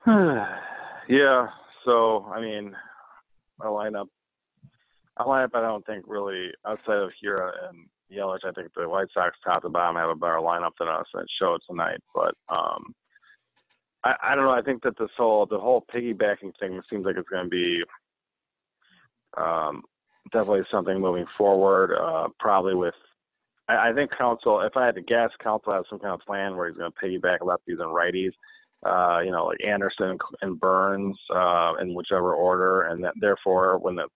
yeah. 1.08 1.48
So 1.84 2.26
I 2.32 2.40
mean, 2.40 2.76
our 3.60 3.68
lineup, 3.68 4.06
our 5.16 5.26
lineup, 5.26 5.54
I 5.54 5.62
don't 5.62 5.84
think 5.86 6.04
really 6.06 6.50
outside 6.66 6.98
of 6.98 7.10
Hiura 7.22 7.52
and 7.68 7.86
Yelich, 8.12 8.44
I 8.44 8.52
think 8.52 8.68
the 8.74 8.88
White 8.88 9.08
Sox 9.14 9.36
top 9.44 9.62
to 9.62 9.70
bottom 9.70 9.96
have 9.96 10.10
a 10.10 10.14
better 10.14 10.36
lineup 10.36 10.72
than 10.78 10.88
us, 10.88 11.06
and 11.14 11.22
it 11.22 11.28
showed 11.40 11.60
tonight. 11.68 12.00
But 12.14 12.34
um, 12.50 12.94
I, 14.04 14.14
I 14.22 14.34
don't 14.34 14.44
know. 14.44 14.50
I 14.50 14.62
think 14.62 14.82
that 14.82 14.98
this 14.98 15.10
whole 15.16 15.46
the 15.46 15.58
whole 15.58 15.86
piggybacking 15.94 16.52
thing 16.60 16.80
seems 16.90 17.06
like 17.06 17.16
it's 17.16 17.28
going 17.28 17.44
to 17.44 17.50
be 17.50 17.82
um, 19.38 19.82
definitely 20.32 20.64
something 20.70 21.00
moving 21.00 21.26
forward. 21.38 21.96
Uh, 21.96 22.28
probably 22.38 22.74
with 22.74 22.94
I, 23.68 23.88
I 23.90 23.92
think 23.94 24.10
Counsell. 24.18 24.60
If 24.60 24.76
I 24.76 24.84
had 24.84 24.96
to 24.96 25.02
guess, 25.02 25.30
Counsell 25.42 25.72
has 25.72 25.84
some 25.88 25.98
kind 25.98 26.12
of 26.12 26.20
plan 26.20 26.56
where 26.56 26.68
he's 26.68 26.76
going 26.76 26.92
to 26.92 27.06
piggyback 27.06 27.38
lefties 27.38 27.80
and 27.80 27.88
righties 27.88 28.32
uh, 28.84 29.20
you 29.24 29.30
know, 29.30 29.46
like 29.46 29.64
Anderson 29.64 30.18
and 30.42 30.60
Burnes 30.60 31.18
uh, 31.34 31.74
in 31.80 31.94
whichever 31.94 32.34
order, 32.34 32.82
and 32.82 33.02
that 33.04 33.14
therefore 33.20 33.78
when 33.78 33.96
the 33.96 34.06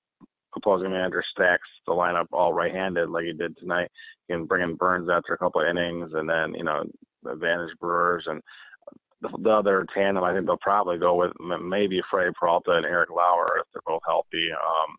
opposing 0.56 0.90
manager 0.90 1.22
stacks 1.30 1.68
the 1.86 1.92
lineup 1.92 2.26
all 2.32 2.52
right-handed 2.52 3.10
like 3.10 3.24
he 3.24 3.32
did 3.32 3.56
tonight, 3.58 3.90
he 4.26 4.34
can 4.34 4.44
bring 4.44 4.62
in 4.62 4.76
Burnes 4.76 5.08
after 5.10 5.32
a 5.32 5.38
couple 5.38 5.60
of 5.60 5.68
innings, 5.68 6.10
and 6.14 6.28
then 6.28 6.54
you 6.54 6.64
know 6.64 6.84
advantage 7.30 7.70
Brewers 7.80 8.24
and 8.26 8.42
the, 9.20 9.28
the 9.42 9.50
other 9.50 9.86
tandem. 9.94 10.24
I 10.24 10.32
think 10.32 10.46
they'll 10.46 10.58
probably 10.58 10.98
go 10.98 11.14
with 11.14 11.32
maybe 11.60 12.00
Freddie 12.10 12.34
Peralta 12.38 12.72
and 12.72 12.86
Eric 12.86 13.10
Lauer 13.10 13.58
if 13.60 13.66
they're 13.72 13.82
both 13.86 14.02
healthy. 14.06 14.50
Um, 14.52 14.96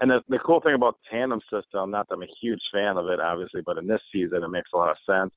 and 0.00 0.10
the, 0.10 0.20
the 0.28 0.38
cool 0.44 0.60
thing 0.60 0.74
about 0.74 0.96
the 0.96 1.16
tandem 1.16 1.40
system, 1.52 1.90
not 1.90 2.08
that 2.08 2.16
I'm 2.16 2.22
a 2.22 2.26
huge 2.40 2.60
fan 2.72 2.96
of 2.96 3.06
it, 3.06 3.20
obviously, 3.20 3.62
but 3.64 3.78
in 3.78 3.86
this 3.86 4.00
season 4.12 4.42
it 4.42 4.48
makes 4.48 4.70
a 4.74 4.76
lot 4.76 4.90
of 4.90 4.96
sense. 5.08 5.32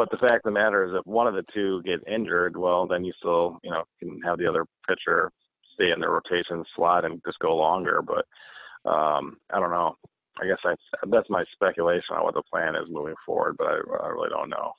But 0.00 0.10
the 0.10 0.16
fact 0.16 0.46
of 0.46 0.54
the 0.54 0.58
matter 0.58 0.82
is, 0.82 0.92
if 0.98 1.06
one 1.06 1.26
of 1.26 1.34
the 1.34 1.44
two 1.52 1.82
get 1.82 2.00
injured, 2.10 2.56
well, 2.56 2.86
then 2.86 3.04
you 3.04 3.12
still, 3.18 3.58
you 3.62 3.70
know, 3.70 3.84
can 3.98 4.18
have 4.24 4.38
the 4.38 4.46
other 4.46 4.64
pitcher 4.88 5.30
stay 5.74 5.90
in 5.90 6.00
the 6.00 6.08
rotation 6.08 6.64
slot 6.74 7.04
and 7.04 7.20
just 7.26 7.38
go 7.40 7.54
longer. 7.54 8.00
But 8.00 8.24
um, 8.90 9.36
I 9.52 9.60
don't 9.60 9.70
know. 9.70 9.98
I 10.40 10.46
guess 10.46 10.56
I, 10.64 10.74
that's 11.10 11.28
my 11.28 11.44
speculation 11.52 12.16
on 12.16 12.24
what 12.24 12.32
the 12.32 12.42
plan 12.50 12.76
is 12.76 12.88
moving 12.88 13.14
forward, 13.26 13.56
but 13.58 13.66
I, 13.66 13.74
I 13.74 14.08
really 14.08 14.30
don't 14.30 14.48
know. 14.48 14.72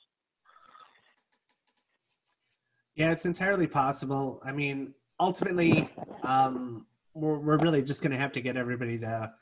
Yeah, 2.96 3.12
it's 3.12 3.24
entirely 3.24 3.68
possible. 3.68 4.42
I 4.44 4.50
mean, 4.50 4.92
ultimately, 5.20 5.88
um, 6.24 6.84
we're, 7.14 7.38
we're 7.38 7.58
really 7.58 7.82
just 7.82 8.02
going 8.02 8.10
to 8.10 8.18
have 8.18 8.32
to 8.32 8.40
get 8.40 8.56
everybody 8.56 8.98
to, 8.98 9.32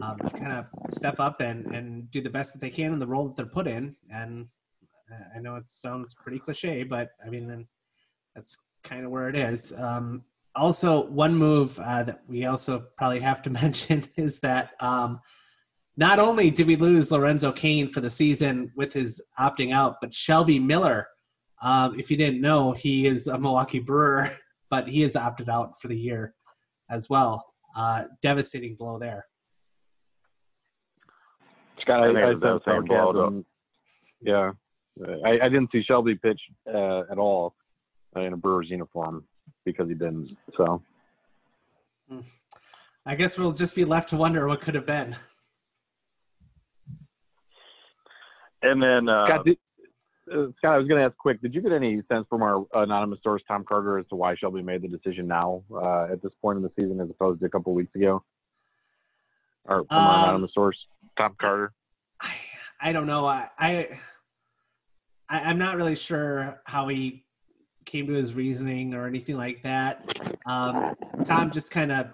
um, 0.00 0.16
to 0.16 0.38
kind 0.38 0.52
of 0.52 0.66
step 0.94 1.18
up 1.18 1.40
and, 1.40 1.66
and 1.74 2.08
do 2.12 2.20
the 2.20 2.30
best 2.30 2.52
that 2.52 2.60
they 2.60 2.70
can 2.70 2.92
in 2.92 3.00
the 3.00 3.06
role 3.08 3.26
that 3.26 3.36
they're 3.36 3.46
put 3.46 3.66
in. 3.66 3.96
And 4.12 4.46
I 5.34 5.40
know 5.40 5.56
it 5.56 5.66
sounds 5.66 6.14
pretty 6.14 6.38
cliche, 6.38 6.82
but 6.84 7.10
I 7.24 7.30
mean, 7.30 7.46
then 7.46 7.66
that's 8.34 8.56
kind 8.82 9.04
of 9.04 9.10
where 9.10 9.28
it 9.28 9.36
is. 9.36 9.72
Um, 9.76 10.22
also, 10.56 11.06
one 11.06 11.34
move 11.34 11.78
uh, 11.80 12.04
that 12.04 12.20
we 12.28 12.46
also 12.46 12.86
probably 12.96 13.20
have 13.20 13.42
to 13.42 13.50
mention 13.62 14.04
is 14.16 14.40
that 14.40 14.70
um, 14.80 15.20
not 15.96 16.18
only 16.18 16.50
did 16.50 16.66
we 16.66 16.76
lose 16.76 17.10
Lorenzo 17.10 17.52
Cain 17.52 17.88
for 17.88 18.00
the 18.00 18.10
season 18.10 18.70
with 18.76 18.92
his 18.92 19.20
opting 19.38 19.72
out, 19.72 19.96
but 20.00 20.12
Shelby 20.12 20.58
Miller, 20.58 21.06
um, 21.62 21.98
if 21.98 22.10
you 22.10 22.16
didn't 22.16 22.40
know, 22.40 22.72
he 22.72 23.06
is 23.06 23.26
a 23.26 23.38
Milwaukee 23.38 23.78
Brewer, 23.78 24.30
but 24.70 24.88
he 24.88 25.02
has 25.02 25.16
opted 25.16 25.48
out 25.48 25.80
for 25.80 25.88
the 25.88 25.98
year 25.98 26.34
as 26.90 27.08
well. 27.08 27.44
Uh, 27.76 28.04
devastating 28.22 28.76
blow 28.76 28.98
there. 28.98 29.26
Scott, 31.80 32.00
I, 32.00 32.20
I, 32.20 32.30
I 32.30 32.58
sarcasm. 32.64 33.44
Yeah, 34.20 34.52
I, 35.24 35.38
I, 35.42 35.48
didn't 35.48 35.70
see 35.72 35.82
Shelby 35.82 36.14
pitch 36.14 36.40
uh, 36.72 37.02
at 37.10 37.18
all 37.18 37.54
in 38.16 38.32
a 38.32 38.36
Brewers 38.36 38.68
uniform 38.70 39.24
because 39.64 39.88
he 39.88 39.94
didn't. 39.94 40.36
So, 40.56 40.82
hmm. 42.08 42.20
I 43.04 43.16
guess 43.16 43.36
we'll 43.36 43.52
just 43.52 43.74
be 43.74 43.84
left 43.84 44.10
to 44.10 44.16
wonder 44.16 44.46
what 44.46 44.60
could 44.60 44.74
have 44.74 44.86
been. 44.86 45.16
And 48.62 48.82
then, 48.82 49.08
uh, 49.08 49.26
Scott, 49.28 49.44
did, 49.44 49.58
uh, 50.32 50.46
Scott, 50.56 50.74
I 50.74 50.78
was 50.78 50.88
going 50.88 51.00
to 51.00 51.06
ask 51.06 51.16
quick. 51.18 51.42
Did 51.42 51.54
you 51.54 51.60
get 51.60 51.72
any 51.72 52.00
sense 52.10 52.26
from 52.30 52.42
our 52.42 52.64
anonymous 52.72 53.18
source, 53.22 53.42
Tom 53.46 53.64
Carter, 53.68 53.98
as 53.98 54.06
to 54.08 54.14
why 54.14 54.34
Shelby 54.36 54.62
made 54.62 54.80
the 54.80 54.88
decision 54.88 55.26
now 55.26 55.62
uh, 55.74 56.04
at 56.10 56.22
this 56.22 56.32
point 56.40 56.56
in 56.56 56.62
the 56.62 56.70
season 56.76 57.00
as 57.00 57.10
opposed 57.10 57.40
to 57.40 57.46
a 57.46 57.50
couple 57.50 57.74
weeks 57.74 57.94
ago? 57.94 58.22
Or 59.66 59.84
from 59.84 59.98
um, 59.98 60.06
our 60.06 60.24
anonymous 60.24 60.54
source, 60.54 60.78
Tom 61.18 61.36
Carter. 61.38 61.72
I, 62.20 62.34
I 62.80 62.92
don't 62.92 63.06
know. 63.06 63.26
I, 63.26 63.48
I 63.58 63.98
I'm 65.28 65.58
not 65.58 65.76
really 65.76 65.96
sure 65.96 66.60
how 66.66 66.88
he 66.88 67.24
came 67.86 68.06
to 68.06 68.12
his 68.12 68.34
reasoning 68.34 68.94
or 68.94 69.06
anything 69.06 69.36
like 69.36 69.62
that. 69.62 70.04
Um, 70.46 70.94
Tom 71.24 71.50
just 71.50 71.70
kind 71.70 71.92
of 71.92 72.06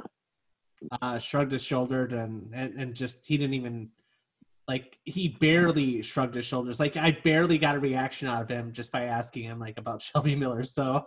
uh, 1.02 1.19
shrugged 1.19 1.52
his 1.52 1.64
shoulders 1.64 2.12
and, 2.12 2.50
and, 2.55 2.75
and 2.75 2.95
just 2.95 3.26
he 3.26 3.37
didn't 3.37 3.55
even 3.55 3.90
like 4.69 4.99
he 5.05 5.29
barely 5.40 6.02
shrugged 6.02 6.35
his 6.35 6.47
shoulders. 6.47 6.79
Like 6.79 6.97
I 6.97 7.19
barely 7.25 7.59
got 7.59 7.75
a 7.75 7.81
reaction 7.81 8.29
out 8.29 8.43
of 8.43 8.49
him 8.49 8.73
just 8.73 8.93
by 8.93 9.05
asking 9.05 9.45
him 9.45 9.59
like 9.59 9.79
about 9.79 10.00
Shelby 10.02 10.37
Miller. 10.37 10.62
So 10.62 11.05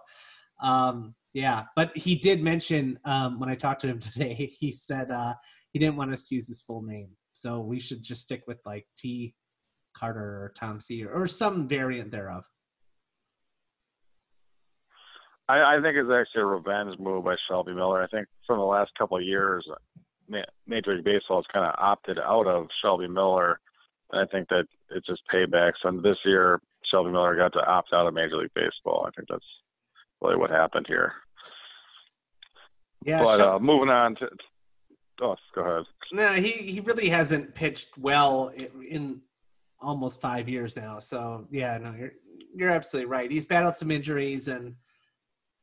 um, 0.61 1.15
yeah, 1.33 1.63
but 1.75 1.95
he 1.95 2.15
did 2.15 2.43
mention 2.43 2.99
um, 3.05 3.39
when 3.39 3.49
I 3.49 3.55
talked 3.55 3.81
to 3.81 3.87
him 3.87 3.99
today, 3.99 4.51
he 4.59 4.71
said 4.71 5.11
uh, 5.11 5.35
he 5.71 5.79
didn't 5.79 5.95
want 5.95 6.11
us 6.11 6.27
to 6.27 6.35
use 6.35 6.47
his 6.47 6.61
full 6.61 6.81
name, 6.81 7.09
so 7.33 7.59
we 7.59 7.79
should 7.79 8.03
just 8.03 8.21
stick 8.21 8.43
with 8.47 8.59
like 8.65 8.85
T 8.97 9.33
Carter 9.93 10.43
or 10.43 10.53
Tom 10.55 10.79
C 10.79 11.05
or, 11.05 11.11
or 11.11 11.27
some 11.27 11.67
variant 11.67 12.11
thereof. 12.11 12.47
I, 15.49 15.77
I 15.77 15.81
think 15.81 15.97
it's 15.97 16.09
actually 16.09 16.41
a 16.41 16.45
revenge 16.45 16.97
move 16.99 17.25
by 17.25 17.35
Shelby 17.47 17.73
Miller. 17.73 18.01
I 18.01 18.07
think 18.07 18.27
from 18.47 18.59
the 18.59 18.65
last 18.65 18.91
couple 18.97 19.17
of 19.17 19.23
years, 19.23 19.67
Major 20.65 20.95
League 20.95 21.03
Baseball 21.03 21.37
has 21.37 21.45
kind 21.53 21.65
of 21.65 21.75
opted 21.77 22.17
out 22.17 22.47
of 22.47 22.67
Shelby 22.81 23.07
Miller. 23.07 23.59
And 24.11 24.21
I 24.21 24.25
think 24.31 24.47
that 24.49 24.65
it's 24.91 25.05
just 25.05 25.21
payback. 25.33 25.73
So 25.81 25.91
this 26.01 26.17
year, 26.23 26.61
Shelby 26.89 27.11
Miller 27.11 27.35
got 27.35 27.51
to 27.53 27.65
opt 27.65 27.93
out 27.93 28.07
of 28.07 28.13
Major 28.13 28.37
League 28.37 28.53
Baseball. 28.55 29.05
I 29.07 29.11
think 29.15 29.27
that's 29.29 29.45
really 30.21 30.37
what 30.37 30.49
happened 30.49 30.85
here. 30.87 31.11
Yeah. 33.03 33.23
But 33.23 33.41
uh, 33.41 33.59
moving 33.59 33.89
on 33.89 34.15
to, 34.15 34.29
oh, 35.21 35.35
go 35.53 35.61
ahead. 35.61 35.83
No, 36.13 36.33
he 36.33 36.51
he 36.51 36.79
really 36.79 37.09
hasn't 37.09 37.53
pitched 37.53 37.97
well 37.97 38.53
in 38.87 39.19
almost 39.83 40.21
five 40.21 40.47
years 40.49 40.75
now. 40.75 40.99
So 40.99 41.47
yeah, 41.51 41.77
no, 41.77 41.93
you're 41.93 42.13
you're 42.55 42.69
absolutely 42.69 43.09
right. 43.09 43.29
He's 43.29 43.45
battled 43.45 43.75
some 43.75 43.91
injuries 43.91 44.47
and 44.47 44.75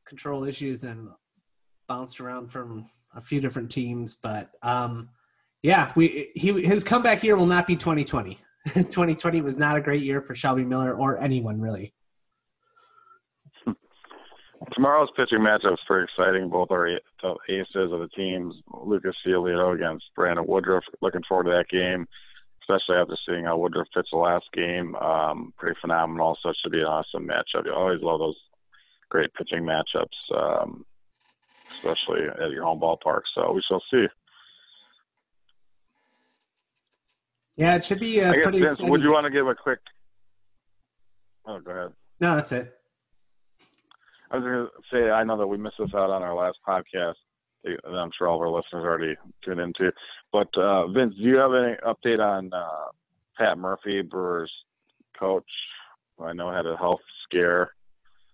control 0.05 0.43
issues 0.43 0.83
and 0.83 1.09
bounced 1.87 2.19
around 2.19 2.47
from 2.47 2.89
a 3.15 3.21
few 3.21 3.41
different 3.41 3.71
teams, 3.71 4.15
but 4.15 4.51
um, 4.61 5.09
yeah, 5.63 5.91
we 5.95 6.31
he 6.35 6.61
his 6.61 6.83
comeback 6.83 7.23
year 7.23 7.35
will 7.35 7.45
not 7.45 7.67
be 7.67 7.75
2020. 7.75 8.39
2020 8.73 9.41
was 9.41 9.57
not 9.57 9.77
a 9.77 9.81
great 9.81 10.03
year 10.03 10.21
for 10.21 10.35
Shelby 10.35 10.63
Miller 10.63 10.93
or 10.93 11.19
anyone 11.19 11.59
really. 11.59 11.93
Tomorrow's 14.73 15.09
pitching 15.15 15.39
matchup 15.39 15.73
is 15.73 15.79
pretty 15.87 16.05
exciting. 16.05 16.49
Both 16.49 16.69
are 16.71 16.87
aces 16.87 17.91
of 17.91 17.99
the 17.99 18.09
teams. 18.15 18.53
Lucas 18.83 19.15
Giolito 19.25 19.75
against 19.75 20.05
Brandon 20.15 20.45
Woodruff. 20.47 20.83
Looking 21.01 21.23
forward 21.27 21.45
to 21.45 21.49
that 21.51 21.67
game, 21.69 22.07
especially 22.71 23.01
after 23.01 23.17
seeing 23.27 23.45
how 23.45 23.57
Woodruff 23.57 23.87
pitched 23.93 24.11
the 24.11 24.17
last 24.17 24.45
game. 24.53 24.95
Um, 24.95 25.53
pretty 25.57 25.77
phenomenal. 25.81 26.37
So 26.41 26.49
it 26.49 26.57
should 26.61 26.71
be 26.71 26.79
an 26.79 26.85
awesome 26.85 27.27
matchup. 27.27 27.65
You 27.65 27.73
always 27.73 28.01
love 28.01 28.19
those 28.19 28.37
great 29.09 29.33
pitching 29.33 29.63
matchups. 29.63 30.35
Um, 30.35 30.85
especially 31.77 32.21
at 32.27 32.51
your 32.51 32.63
home 32.63 32.79
ballpark. 32.79 33.21
So 33.33 33.51
we 33.51 33.61
shall 33.67 33.83
see. 33.91 34.07
Yeah, 37.57 37.75
it 37.75 37.83
should 37.83 37.99
be 37.99 38.21
uh, 38.21 38.31
pretty 38.31 38.61
Vince, 38.61 38.81
Would 38.81 39.01
you 39.01 39.11
want 39.11 39.25
to 39.25 39.31
give 39.31 39.47
a 39.47 39.55
quick? 39.55 39.79
Oh, 41.45 41.59
go 41.59 41.71
ahead. 41.71 41.93
No, 42.19 42.35
that's 42.35 42.51
it. 42.51 42.73
I 44.29 44.37
was 44.37 44.43
going 44.43 44.65
to 44.65 44.69
say 44.91 45.11
I 45.11 45.23
know 45.23 45.37
that 45.37 45.47
we 45.47 45.57
missed 45.57 45.75
this 45.77 45.93
out 45.93 46.09
on 46.09 46.23
our 46.23 46.35
last 46.35 46.57
podcast. 46.67 47.15
I'm 47.65 48.11
sure 48.17 48.27
all 48.27 48.35
of 48.35 48.41
our 48.41 48.49
listeners 48.49 48.83
already 48.83 49.15
tuned 49.43 49.59
into. 49.59 49.91
But 50.31 50.55
uh, 50.57 50.87
Vince, 50.87 51.15
do 51.15 51.23
you 51.23 51.35
have 51.37 51.53
any 51.53 51.75
update 51.85 52.19
on 52.19 52.51
uh, 52.53 52.89
Pat 53.37 53.57
Murphy, 53.57 54.01
Brewers 54.01 54.51
coach? 55.17 55.45
I 56.19 56.33
know 56.33 56.51
had 56.51 56.65
a 56.65 56.77
health 56.77 57.01
scare. 57.23 57.71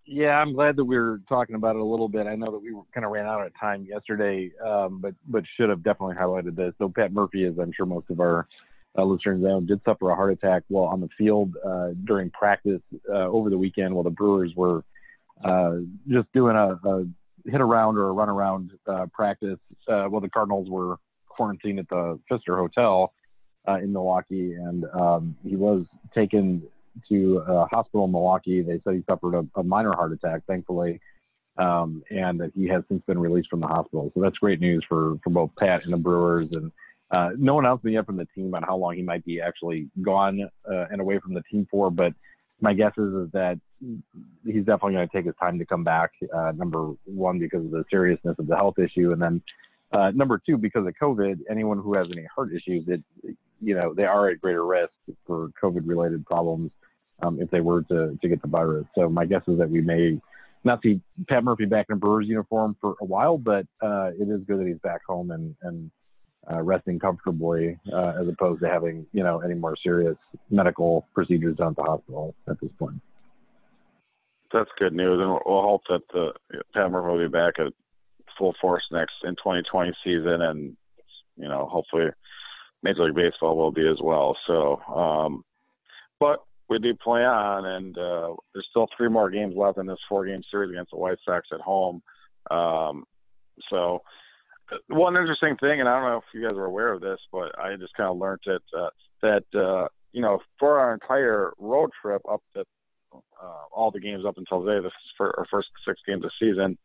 Yeah, 0.06 0.40
I'm 0.40 0.54
glad 0.54 0.78
that 0.78 0.86
we 0.86 0.96
are 0.96 1.20
talking 1.28 1.56
about 1.56 1.76
it 1.76 1.82
a 1.82 1.86
little 1.86 2.08
bit. 2.08 2.28
I 2.28 2.36
know 2.36 2.52
that 2.52 2.60
we 2.60 2.74
kind 2.94 3.06
of 3.06 3.12
ran 3.12 3.26
out 3.26 3.46
of 3.46 3.52
time 3.60 3.86
yesterday, 3.86 4.52
um, 4.66 5.00
but 5.02 5.14
but 5.28 5.44
should 5.58 5.70
have 5.70 5.84
definitely 5.84 6.16
highlighted 6.16 6.56
this. 6.56 6.74
So 6.78 6.88
Pat 6.88 7.12
Murphy, 7.12 7.44
as 7.44 7.56
I'm 7.60 7.74
sure 7.74 7.86
most 7.86 8.10
of 8.10 8.22
our 8.22 8.48
uh, 8.98 9.04
listeners 9.04 9.42
know, 9.42 9.60
did 9.60 9.82
suffer 9.84 10.10
a 10.10 10.16
heart 10.16 10.32
attack 10.32 10.64
while 10.70 10.86
on 10.86 11.02
the 11.02 11.10
field 11.18 11.56
uh, 11.66 11.90
during 12.06 12.30
practice 12.30 12.82
uh, 13.10 13.28
over 13.28 13.50
the 13.50 13.58
weekend 13.58 13.94
while 13.94 14.04
the 14.04 14.10
Brewers 14.10 14.54
were 14.56 14.84
uh, 15.44 15.78
just 16.08 16.32
doing 16.34 16.56
a, 16.56 16.80
a, 16.88 17.06
hit 17.48 17.62
around 17.62 17.98
or 17.98 18.10
a 18.10 18.12
run 18.12 18.30
around 18.30 18.72
uh, 18.88 19.06
practice 19.14 19.60
uh, 19.88 20.06
while 20.06 20.22
the 20.22 20.30
Cardinals 20.30 20.70
were 20.70 20.98
quarantined 21.28 21.80
at 21.80 21.90
the 21.90 22.20
Pfister 22.28 22.58
Hotel 22.58 23.14
uh, 23.68 23.76
in 23.76 23.92
Milwaukee, 23.94 24.54
and 24.54 24.86
um, 24.94 25.36
he 25.44 25.56
was 25.56 25.86
taken 26.14 26.64
to 27.10 27.38
a 27.48 27.66
hospital 27.68 28.06
in 28.06 28.12
Milwaukee. 28.12 28.62
They 28.62 28.82
said 28.84 28.96
he 28.96 29.04
suffered 29.08 29.36
a, 29.36 29.60
a 29.60 29.64
minor 29.64 29.94
heart 29.94 30.14
attack, 30.14 30.42
thankfully, 30.48 31.00
um, 31.58 32.04
and 32.10 32.40
that 32.40 32.52
he 32.56 32.68
has 32.68 32.84
since 32.90 33.04
been 33.06 33.20
released 33.20 33.50
from 33.50 33.60
the 33.60 33.68
hospital. 33.68 34.12
So 34.14 34.22
that's 34.22 34.38
great 34.38 34.60
news 34.60 34.84
for, 34.88 35.18
for 35.24 35.30
both 35.30 35.52
Pat 35.58 35.84
and 35.84 35.94
the 35.94 35.98
Brewers. 35.98 36.48
And 36.52 36.72
uh, 37.12 37.30
no 37.38 37.56
one 37.56 37.66
else 37.66 37.82
yet 37.84 38.06
from 38.06 38.18
the 38.18 38.28
team 38.36 38.54
on 38.56 38.64
how 38.64 38.78
long 38.78 38.96
he 38.96 39.04
might 39.04 39.24
be 39.26 39.40
actually 39.42 39.90
gone 40.02 40.50
uh, 40.70 40.86
and 40.92 41.00
away 41.00 41.20
from 41.20 41.34
the 41.34 41.44
team 41.52 41.68
for. 41.70 41.90
But 41.90 42.14
my 42.60 42.74
guess 42.74 42.94
is, 42.98 43.14
is 43.14 43.32
that 43.34 43.60
he's 44.46 44.66
definitely 44.66 44.94
going 44.94 45.08
to 45.08 45.16
take 45.16 45.26
his 45.26 45.36
time 45.40 45.60
to 45.60 45.66
come 45.66 45.84
back. 45.84 46.12
Uh, 46.34 46.52
number 46.56 46.94
one, 47.06 47.40
because 47.40 47.64
of 47.64 47.72
the 47.72 47.84
seriousness 47.90 48.36
of 48.40 48.48
the 48.48 48.56
health 48.56 48.80
issue, 48.80 49.12
and 49.12 49.22
then 49.22 49.42
uh, 49.92 50.12
number 50.12 50.42
two, 50.46 50.58
because 50.58 50.86
of 50.86 50.94
COVID, 51.02 51.40
anyone 51.50 51.78
who 51.78 51.94
has 51.94 52.08
any 52.12 52.26
heart 52.34 52.54
issues, 52.54 52.86
it 52.88 53.02
you 53.62 53.76
know 53.76 53.94
they 53.94 54.06
are 54.06 54.30
at 54.30 54.42
greater 54.42 54.66
risk 54.66 54.92
for 55.26 55.50
COVID-related 55.62 56.26
problems 56.26 56.72
um, 57.22 57.40
if 57.42 57.50
they 57.50 57.62
were 57.62 57.84
to, 57.84 58.18
to 58.22 58.28
get 58.28 58.42
the 58.42 58.48
virus. 58.48 58.86
So 58.96 59.10
my 59.10 59.26
guess 59.26 59.42
is 59.48 59.58
that 59.60 59.70
we 59.70 59.82
may 59.82 60.20
not 60.64 60.82
see 60.84 61.00
Pat 61.28 61.44
Murphy 61.44 61.66
back 61.66 61.88
in 61.90 61.94
a 61.94 61.98
Brewers 61.98 62.28
uniform 62.28 62.76
for 62.82 62.96
a 63.02 63.06
while, 63.06 63.38
but 63.38 63.66
uh, 63.82 64.12
it 64.20 64.30
is 64.30 64.42
good 64.46 64.60
that 64.60 64.68
he's 64.68 64.80
back 64.80 65.02
home 65.08 65.32
and, 65.32 65.56
and 65.62 65.90
uh, 66.52 66.62
resting 66.62 67.00
comfortably 67.00 67.78
uh, 67.92 68.14
as 68.22 68.28
opposed 68.28 68.62
to 68.62 68.70
having, 68.70 69.06
you 69.12 69.24
know, 69.24 69.40
any 69.40 69.54
more 69.54 69.76
serious 69.82 70.18
medical 70.50 71.08
procedures 71.14 71.58
done 71.58 71.70
at 71.70 71.76
the 71.76 71.84
hospital 71.84 72.36
at 72.50 72.60
this 72.62 72.72
point. 72.80 73.02
That's 74.54 74.70
good 74.80 74.94
news, 74.94 75.20
and 75.20 75.30
we'll 75.30 75.62
hope 75.62 75.82
that 75.90 76.02
the 76.14 76.32
Murphy 76.76 77.08
will 77.08 77.20
be 77.20 77.28
back 77.28 77.56
at 77.60 77.74
full 78.38 78.56
force 78.62 78.84
next 78.92 79.16
in 79.24 79.32
2020 79.36 79.92
season, 80.04 80.42
and 80.42 80.78
you 81.36 81.48
know, 81.48 81.68
hopefully 81.70 82.08
Major 82.84 83.06
League 83.06 83.16
Baseball 83.16 83.58
will 83.58 83.72
be 83.72 83.88
as 83.88 83.98
well. 84.02 84.38
So, 84.48 84.78
um, 84.94 85.44
but 86.20 86.40
we 86.70 86.80
do 86.80 86.94
play 86.96 87.24
on, 87.24 87.66
and 87.66 87.98
uh, 87.98 88.34
there's 88.54 88.68
still 88.70 88.88
three 88.96 89.10
more 89.10 89.30
games 89.30 89.56
left 89.56 89.78
in 89.78 89.86
this 89.86 90.00
four-game 90.10 90.42
series 90.50 90.72
against 90.72 90.92
the 90.92 90.98
White 90.98 91.18
Sox 91.26 91.48
at 91.54 91.62
home. 91.62 92.02
Um, 92.52 93.06
so, 93.70 94.02
one 94.88 95.16
interesting 95.16 95.56
thing, 95.58 95.80
and 95.80 95.90
I 95.90 96.00
don't 96.00 96.10
know 96.10 96.18
if 96.18 96.24
you 96.34 96.48
guys 96.48 96.58
are 96.58 96.66
aware 96.66 96.94
of 96.94 97.02
this, 97.02 97.20
but 97.32 97.58
I 97.60 97.76
just 97.76 97.94
kind 97.96 98.10
of 98.10 98.18
learned 98.18 98.42
it 98.46 98.62
uh, 98.78 98.90
that 99.22 99.44
uh, 99.60 99.88
you 100.12 100.22
know 100.22 100.40
for 100.60 100.80
our 100.80 100.94
entire 100.94 101.54
road 101.60 101.90
trip 102.02 102.22
up 102.30 102.42
to 102.56 102.64
uh, 103.14 103.66
all 103.72 103.92
the 103.92 104.00
games 104.00 104.26
up 104.26 104.38
until 104.38 104.64
today, 104.64 104.82
this 104.82 104.92
is 104.92 105.12
for 105.18 105.38
our 105.38 105.46
first 105.50 105.70
six 105.86 106.00
games 106.08 106.26
of 106.26 106.32
season. 106.40 106.78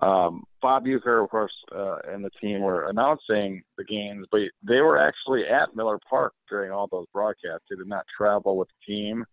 Um, 0.00 0.44
Bob 0.60 0.84
Uecker, 0.84 1.24
of 1.24 1.30
course, 1.30 1.54
uh, 1.74 1.98
and 2.06 2.22
the 2.22 2.30
team 2.40 2.60
were 2.60 2.88
announcing 2.88 3.62
the 3.78 3.84
games, 3.84 4.26
but 4.30 4.40
they 4.62 4.80
were 4.80 4.98
actually 4.98 5.44
at 5.46 5.74
Miller 5.74 5.98
Park 6.08 6.34
during 6.50 6.70
all 6.70 6.86
those 6.90 7.06
broadcasts. 7.14 7.64
They 7.70 7.76
did 7.76 7.88
not 7.88 8.04
travel 8.14 8.58
with 8.58 8.68
the 8.68 8.92
team. 8.92 9.24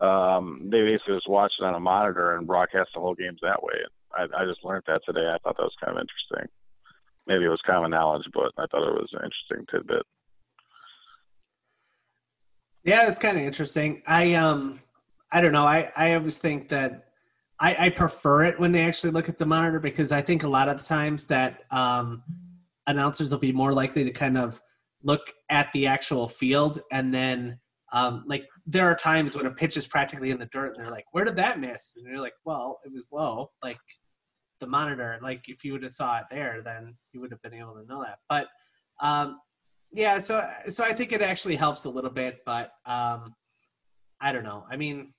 Um, 0.00 0.68
they 0.70 0.82
basically 0.82 1.16
just 1.16 1.28
watched 1.28 1.56
it 1.60 1.64
on 1.64 1.74
a 1.74 1.80
monitor 1.80 2.36
and 2.36 2.46
broadcast 2.46 2.90
the 2.94 3.00
whole 3.00 3.14
games 3.14 3.40
that 3.42 3.62
way. 3.62 3.74
I, 4.12 4.24
I 4.36 4.44
just 4.44 4.64
learned 4.64 4.84
that 4.86 5.02
today. 5.04 5.26
I 5.26 5.38
thought 5.42 5.56
that 5.56 5.62
was 5.64 5.74
kind 5.84 5.96
of 5.96 6.02
interesting. 6.02 6.48
Maybe 7.26 7.44
it 7.44 7.48
was 7.48 7.60
common 7.66 7.90
knowledge, 7.90 8.24
but 8.32 8.52
I 8.58 8.66
thought 8.66 8.88
it 8.88 8.94
was 8.94 9.10
an 9.12 9.24
interesting 9.24 9.66
tidbit. 9.70 10.02
Yeah, 12.84 13.08
it's 13.08 13.18
kind 13.18 13.38
of 13.38 13.44
interesting. 13.44 14.02
I 14.06 14.34
um, 14.34 14.80
I 15.32 15.40
don't 15.40 15.52
know. 15.52 15.64
I 15.64 15.90
I 15.96 16.14
always 16.14 16.38
think 16.38 16.68
that 16.68 17.06
I, 17.60 17.86
I 17.86 17.88
prefer 17.88 18.44
it 18.44 18.58
when 18.58 18.72
they 18.72 18.82
actually 18.82 19.12
look 19.12 19.28
at 19.28 19.38
the 19.38 19.46
monitor 19.46 19.80
because 19.80 20.12
I 20.12 20.20
think 20.20 20.42
a 20.42 20.48
lot 20.48 20.68
of 20.68 20.76
the 20.76 20.84
times 20.84 21.24
that 21.26 21.62
um, 21.70 22.22
announcers 22.86 23.32
will 23.32 23.38
be 23.38 23.52
more 23.52 23.72
likely 23.72 24.04
to 24.04 24.10
kind 24.10 24.36
of 24.36 24.60
look 25.02 25.32
at 25.50 25.72
the 25.72 25.86
actual 25.86 26.28
field 26.28 26.80
and 26.90 27.12
then 27.14 27.58
um, 27.92 28.24
like 28.26 28.46
there 28.66 28.84
are 28.86 28.94
times 28.94 29.36
when 29.36 29.46
a 29.46 29.50
pitch 29.50 29.76
is 29.76 29.86
practically 29.86 30.30
in 30.30 30.38
the 30.38 30.46
dirt 30.46 30.74
and 30.74 30.84
they're 30.84 30.90
like, 30.90 31.04
where 31.12 31.24
did 31.24 31.36
that 31.36 31.60
miss? 31.60 31.94
And 31.96 32.06
you're 32.06 32.20
like, 32.20 32.34
well, 32.44 32.80
it 32.84 32.92
was 32.92 33.08
low. 33.12 33.50
Like 33.62 33.78
the 34.60 34.66
monitor, 34.66 35.18
like 35.22 35.48
if 35.48 35.64
you 35.64 35.72
would 35.72 35.82
have 35.82 35.92
saw 35.92 36.18
it 36.18 36.24
there, 36.30 36.62
then 36.64 36.96
you 37.12 37.20
would 37.20 37.30
have 37.30 37.42
been 37.42 37.54
able 37.54 37.74
to 37.74 37.84
know 37.86 38.02
that. 38.02 38.18
But 38.28 38.48
um, 39.00 39.40
yeah, 39.92 40.18
so 40.18 40.48
so 40.68 40.84
I 40.84 40.92
think 40.92 41.12
it 41.12 41.22
actually 41.22 41.56
helps 41.56 41.84
a 41.84 41.90
little 41.90 42.10
bit, 42.10 42.40
but 42.44 42.72
um, 42.86 43.34
I 44.20 44.32
don't 44.32 44.44
know. 44.44 44.64
I 44.70 44.76
mean, 44.76 45.12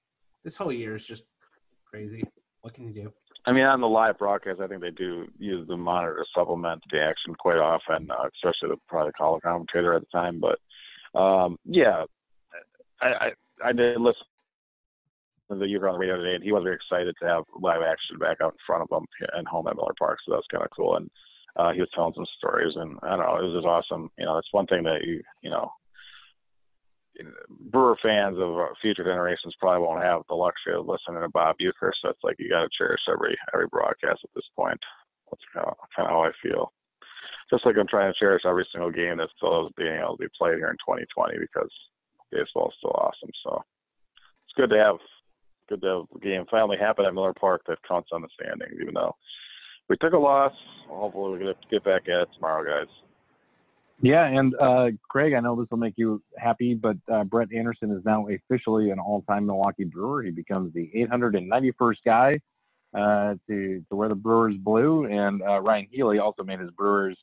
this 0.44 0.58
whole 0.58 0.72
year 0.72 0.96
is 0.96 1.06
just 1.06 1.24
crazy. 1.86 2.24
What 2.62 2.74
can 2.74 2.86
you 2.86 2.94
do? 2.94 3.14
I 3.48 3.52
mean, 3.52 3.64
on 3.64 3.80
the 3.80 3.88
live 3.88 4.18
broadcast, 4.18 4.60
I 4.60 4.68
think 4.68 4.82
they 4.82 4.90
do 4.90 5.28
use 5.38 5.68
the 5.68 5.78
monitor 5.78 6.18
to 6.18 6.26
supplement 6.36 6.82
the 6.92 7.00
action 7.00 7.36
quite 7.36 7.58
often, 7.58 8.10
uh, 8.10 8.28
especially 8.36 8.70
the 8.70 8.78
probably 8.88 9.12
color 9.14 9.40
commentator 9.40 9.94
at 9.94 10.02
the 10.02 10.08
time. 10.18 10.42
But 10.42 11.20
um, 11.20 11.58
yeah, 11.64 12.06
I, 13.02 13.08
I 13.08 13.32
I 13.64 13.72
did 13.72 14.02
listen 14.02 14.26
the 15.50 15.56
Uecker 15.56 15.88
on 15.88 15.94
the 15.94 16.00
radio 16.00 16.18
today, 16.18 16.36
and 16.36 16.44
he 16.44 16.52
was 16.52 16.64
very 16.64 16.76
excited 16.76 17.16
to 17.20 17.28
have 17.28 17.44
live 17.60 17.82
action 17.82 18.18
back 18.18 18.38
out 18.42 18.54
in 18.54 18.66
front 18.66 18.84
of 18.84 18.98
him 18.98 19.06
and 19.34 19.48
home 19.48 19.68
at 19.68 19.76
Miller 19.76 19.94
Park. 19.98 20.20
So 20.26 20.34
that's 20.34 20.48
kind 20.52 20.64
of 20.64 20.72
cool. 20.76 20.98
And 20.98 21.10
uh, 21.56 21.72
he 21.72 21.80
was 21.80 21.90
telling 21.94 22.14
some 22.16 22.26
stories, 22.38 22.74
and 22.76 22.98
I 23.04 23.16
don't 23.16 23.20
know, 23.20 23.38
it 23.38 23.46
was 23.48 23.56
just 23.56 23.68
awesome. 23.68 24.10
You 24.18 24.26
know, 24.26 24.38
it's 24.38 24.52
one 24.52 24.68
thing 24.68 24.84
that 24.84 25.06
you 25.06 25.22
you 25.42 25.50
know 25.50 25.70
Brewer 27.72 27.98
fans 28.02 28.38
of 28.40 28.76
future 28.82 29.04
generations 29.04 29.56
probably 29.60 29.86
won't 29.86 30.04
have 30.04 30.22
the 30.28 30.36
luxury 30.36 30.76
of 30.76 30.88
listening 30.88 31.22
to 31.22 31.30
Bob 31.30 31.56
Uecker, 31.62 31.92
so 32.02 32.10
it's 32.10 32.24
like 32.24 32.36
you 32.40 32.50
got 32.50 32.62
to 32.62 32.70
cherish 32.78 33.02
every 33.10 33.38
every 33.54 33.68
broadcast 33.68 34.22
at 34.24 34.34
this 34.36 34.50
point. 34.56 34.80
That's 35.32 35.42
kind 35.54 35.68
of, 35.68 35.76
how 35.92 36.24
I 36.24 36.32
feel. 36.44 36.72
Just 37.50 37.66
like 37.66 37.76
I'm 37.80 37.88
trying 37.88 38.12
to 38.12 38.20
cherish 38.20 38.44
every 38.46 38.68
single 38.72 38.92
game 38.92 39.18
that 39.18 39.30
still 39.38 39.70
being 39.78 39.96
able 39.96 40.18
to 40.18 40.24
be 40.24 40.38
played 40.38 40.58
here 40.58 40.70
in 40.70 40.78
2020 40.84 41.38
because 41.40 41.72
baseball 42.32 42.70
is 42.70 42.76
still 42.78 42.96
awesome. 42.98 43.32
So 43.44 43.64
it's 44.46 44.58
good 44.58 44.70
to 44.72 44.78
have 44.78 44.98
good 45.68 45.82
to 45.82 45.88
have 45.88 46.06
a 46.16 46.20
game 46.20 46.46
finally 46.50 46.78
happen 46.78 47.06
at 47.06 47.14
Miller 47.14 47.34
Park 47.34 47.62
that 47.68 47.78
counts 47.88 48.10
on 48.12 48.22
the 48.22 48.28
standings, 48.34 48.80
even 48.82 48.94
though 48.94 49.16
we 49.90 49.98
took 49.98 50.14
a 50.14 50.18
loss. 50.18 50.54
Hopefully, 50.88 51.32
we're 51.32 51.40
gonna 51.40 51.54
get 51.72 51.84
back 51.84 52.04
at 52.08 52.22
it 52.22 52.30
tomorrow, 52.36 52.64
guys. 52.64 52.92
Yeah, 54.02 54.26
and 54.26 54.54
uh, 54.56 54.88
Craig, 55.10 55.34
I 55.34 55.40
know 55.40 55.56
this 55.56 55.70
will 55.72 55.78
make 55.78 55.94
you 55.96 56.22
happy, 56.38 56.74
but 56.74 56.98
uh, 57.12 57.24
Brett 57.24 57.48
Anderson 57.56 57.92
is 57.92 58.04
now 58.04 58.28
officially 58.28 58.92
an 58.92 59.00
all-time 59.00 59.46
Milwaukee 59.46 59.86
Brewer. 59.86 60.22
He 60.22 60.32
becomes 60.32 60.74
the 60.74 60.92
891st 60.96 61.96
guy 62.06 62.40
uh, 62.94 63.36
to 63.48 63.84
to 63.90 63.96
wear 63.96 64.10
the 64.10 64.16
Brewers 64.16 64.56
blue, 64.58 65.06
and 65.06 65.42
uh, 65.42 65.62
Ryan 65.62 65.88
Healy 65.90 66.20
also 66.20 66.44
made 66.44 66.60
his 66.60 66.72
Brewers 66.72 67.18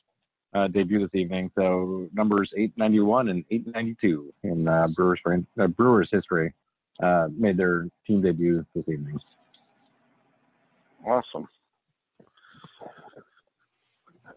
uh, 0.55 0.67
debut 0.67 0.99
this 0.99 1.13
evening. 1.13 1.51
So 1.55 2.07
numbers 2.13 2.51
891 2.55 3.29
and 3.29 3.45
892 3.51 4.33
in 4.43 4.67
uh, 4.67 4.87
Brewers 4.95 5.19
Brewers 5.75 6.09
history 6.11 6.53
made 7.37 7.57
their 7.57 7.87
team 8.07 8.21
debut 8.21 8.65
this 8.75 8.85
evening. 8.87 9.19
Awesome. 11.05 11.47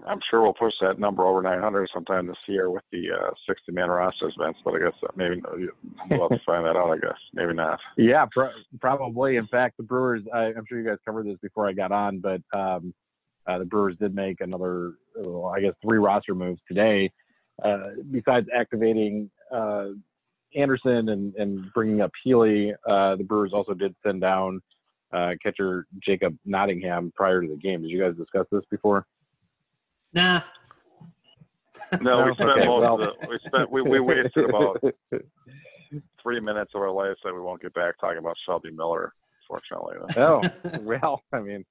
I'm 0.06 0.20
sure 0.30 0.42
we'll 0.42 0.52
push 0.52 0.74
that 0.82 0.98
number 0.98 1.24
over 1.24 1.42
900 1.42 1.88
sometime 1.92 2.26
this 2.26 2.36
year 2.46 2.70
with 2.70 2.84
the 2.92 3.08
uh, 3.10 3.30
60 3.48 3.72
man 3.72 3.88
rosters 3.88 4.34
events, 4.38 4.60
but 4.64 4.74
I 4.74 4.78
guess 4.78 5.10
maybe 5.16 5.42
we'll 6.10 6.28
have 6.28 6.38
to 6.38 6.44
find 6.44 6.64
that 6.66 6.76
out. 6.76 6.90
I 6.90 6.98
guess 6.98 7.18
maybe 7.32 7.54
not. 7.54 7.80
Yeah, 7.96 8.26
probably. 8.80 9.36
In 9.36 9.46
fact, 9.48 9.78
the 9.78 9.82
Brewers. 9.82 10.22
I, 10.32 10.46
am 10.46 10.64
sure 10.68 10.80
you 10.80 10.86
guys 10.86 10.98
covered 11.04 11.26
this 11.26 11.38
before 11.42 11.68
I 11.68 11.72
got 11.72 11.92
on, 11.92 12.20
but 12.20 12.40
um, 12.56 12.94
uh, 13.46 13.58
the 13.58 13.64
Brewers 13.64 13.96
did 13.98 14.14
make 14.14 14.40
another, 14.40 14.94
well, 15.16 15.46
I 15.46 15.60
guess, 15.60 15.72
three 15.82 15.98
roster 15.98 16.34
moves 16.34 16.60
today. 16.68 17.10
Uh, 17.64 17.88
besides 18.10 18.46
activating 18.54 19.30
uh, 19.52 19.86
Anderson 20.54 21.08
and, 21.08 21.34
and 21.34 21.72
bringing 21.72 22.00
up 22.00 22.12
Healy, 22.22 22.72
uh, 22.86 23.16
the 23.16 23.24
Brewers 23.24 23.52
also 23.52 23.74
did 23.74 23.94
send 24.04 24.20
down 24.20 24.62
uh, 25.12 25.32
catcher 25.42 25.86
Jacob 26.00 26.36
Nottingham 26.44 27.12
prior 27.14 27.42
to 27.42 27.48
the 27.48 27.56
game. 27.56 27.82
Did 27.82 27.90
you 27.90 28.00
guys 28.00 28.14
discuss 28.16 28.46
this 28.50 28.64
before? 28.70 29.06
Nah. 30.12 30.40
No, 32.00 32.24
we 32.24 32.32
spent 32.34 32.50
okay, 32.50 32.66
most 32.66 32.80
well. 32.80 32.94
of 32.94 33.00
the, 33.00 33.28
we 33.28 33.38
spent 33.46 33.70
we, 33.70 33.82
we 33.82 34.00
wasted 34.00 34.48
about 34.48 34.82
three 36.22 36.40
minutes 36.40 36.72
of 36.74 36.80
our 36.80 36.90
lives 36.90 37.18
that 37.24 37.32
we 37.32 37.40
won't 37.40 37.60
get 37.60 37.74
back 37.74 37.98
talking 38.00 38.18
about 38.18 38.36
Shelby 38.44 38.70
Miller, 38.70 39.12
fortunately. 39.46 39.96
oh 40.16 40.42
well, 40.80 41.22
I 41.32 41.40
mean, 41.40 41.64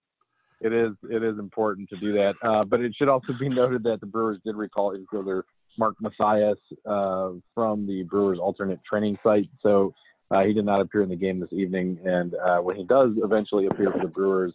it 0.61 0.71
is 0.71 0.91
it 1.09 1.23
is 1.23 1.37
important 1.39 1.89
to 1.89 1.97
do 1.97 2.13
that, 2.13 2.35
uh, 2.41 2.63
but 2.63 2.81
it 2.81 2.95
should 2.95 3.09
also 3.09 3.33
be 3.39 3.49
noted 3.49 3.83
that 3.83 3.99
the 3.99 4.05
Brewers 4.05 4.39
did 4.45 4.55
recall 4.55 4.95
infielder 4.95 5.43
Mark 5.77 5.95
Mathias 6.01 6.57
uh, 6.85 7.31
from 7.53 7.85
the 7.87 8.03
Brewers 8.03 8.39
alternate 8.39 8.79
training 8.83 9.17
site, 9.23 9.49
so 9.61 9.93
uh, 10.31 10.43
he 10.43 10.53
did 10.53 10.65
not 10.65 10.81
appear 10.81 11.01
in 11.01 11.09
the 11.09 11.15
game 11.15 11.39
this 11.39 11.53
evening. 11.53 11.99
And 12.05 12.35
uh, 12.35 12.59
when 12.59 12.75
he 12.75 12.83
does 12.83 13.11
eventually 13.17 13.67
appear 13.67 13.91
for 13.91 13.99
the 13.99 14.07
Brewers, 14.07 14.53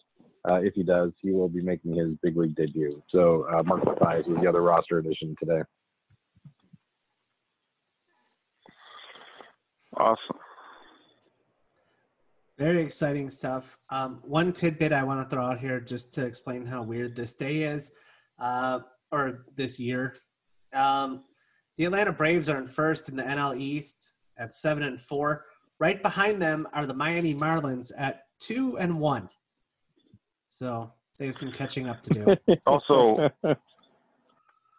uh, 0.49 0.61
if 0.63 0.75
he 0.75 0.83
does, 0.83 1.13
he 1.21 1.33
will 1.33 1.49
be 1.49 1.63
making 1.63 1.95
his 1.95 2.15
big 2.23 2.37
league 2.37 2.57
debut. 2.57 3.03
So 3.11 3.47
uh, 3.53 3.63
Mark 3.63 3.85
Mathias 3.85 4.27
was 4.27 4.39
the 4.41 4.49
other 4.49 4.63
roster 4.63 4.99
addition 4.99 5.37
today. 5.39 5.63
Awesome. 9.97 10.39
Very 12.59 12.83
exciting 12.83 13.31
stuff. 13.31 13.79
Um, 13.89 14.21
one 14.23 14.53
tidbit 14.53 14.93
I 14.93 15.03
want 15.03 15.27
to 15.27 15.35
throw 15.35 15.45
out 15.45 15.59
here 15.59 15.81
just 15.81 16.13
to 16.13 16.27
explain 16.27 16.67
how 16.67 16.83
weird 16.83 17.17
this 17.17 17.33
day 17.33 17.63
is, 17.63 17.91
uh, 18.39 18.81
or 19.11 19.47
this 19.57 19.79
year. 19.79 20.15
Um, 20.73 21.25
the 21.77 21.87
Atlanta 21.87 22.13
Braves 22.13 22.49
are 22.49 22.59
in 22.59 22.67
first 22.67 23.09
in 23.09 23.17
the 23.17 23.23
NL 23.23 23.59
East 23.59 24.13
at 24.39 24.55
seven 24.55 24.83
and 24.83 25.01
four. 25.01 25.47
Right 25.79 26.03
behind 26.03 26.41
them 26.41 26.69
are 26.73 26.87
the 26.87 26.95
Miami 26.95 27.35
Marlins 27.35 27.91
at 27.97 28.25
two 28.39 28.77
and 28.79 29.01
one. 29.01 29.29
So 30.49 30.93
they 31.19 31.27
have 31.27 31.37
some 31.37 31.53
catching 31.53 31.89
up 31.89 32.03
to 32.03 32.11
do. 32.11 32.57
also, 32.67 33.31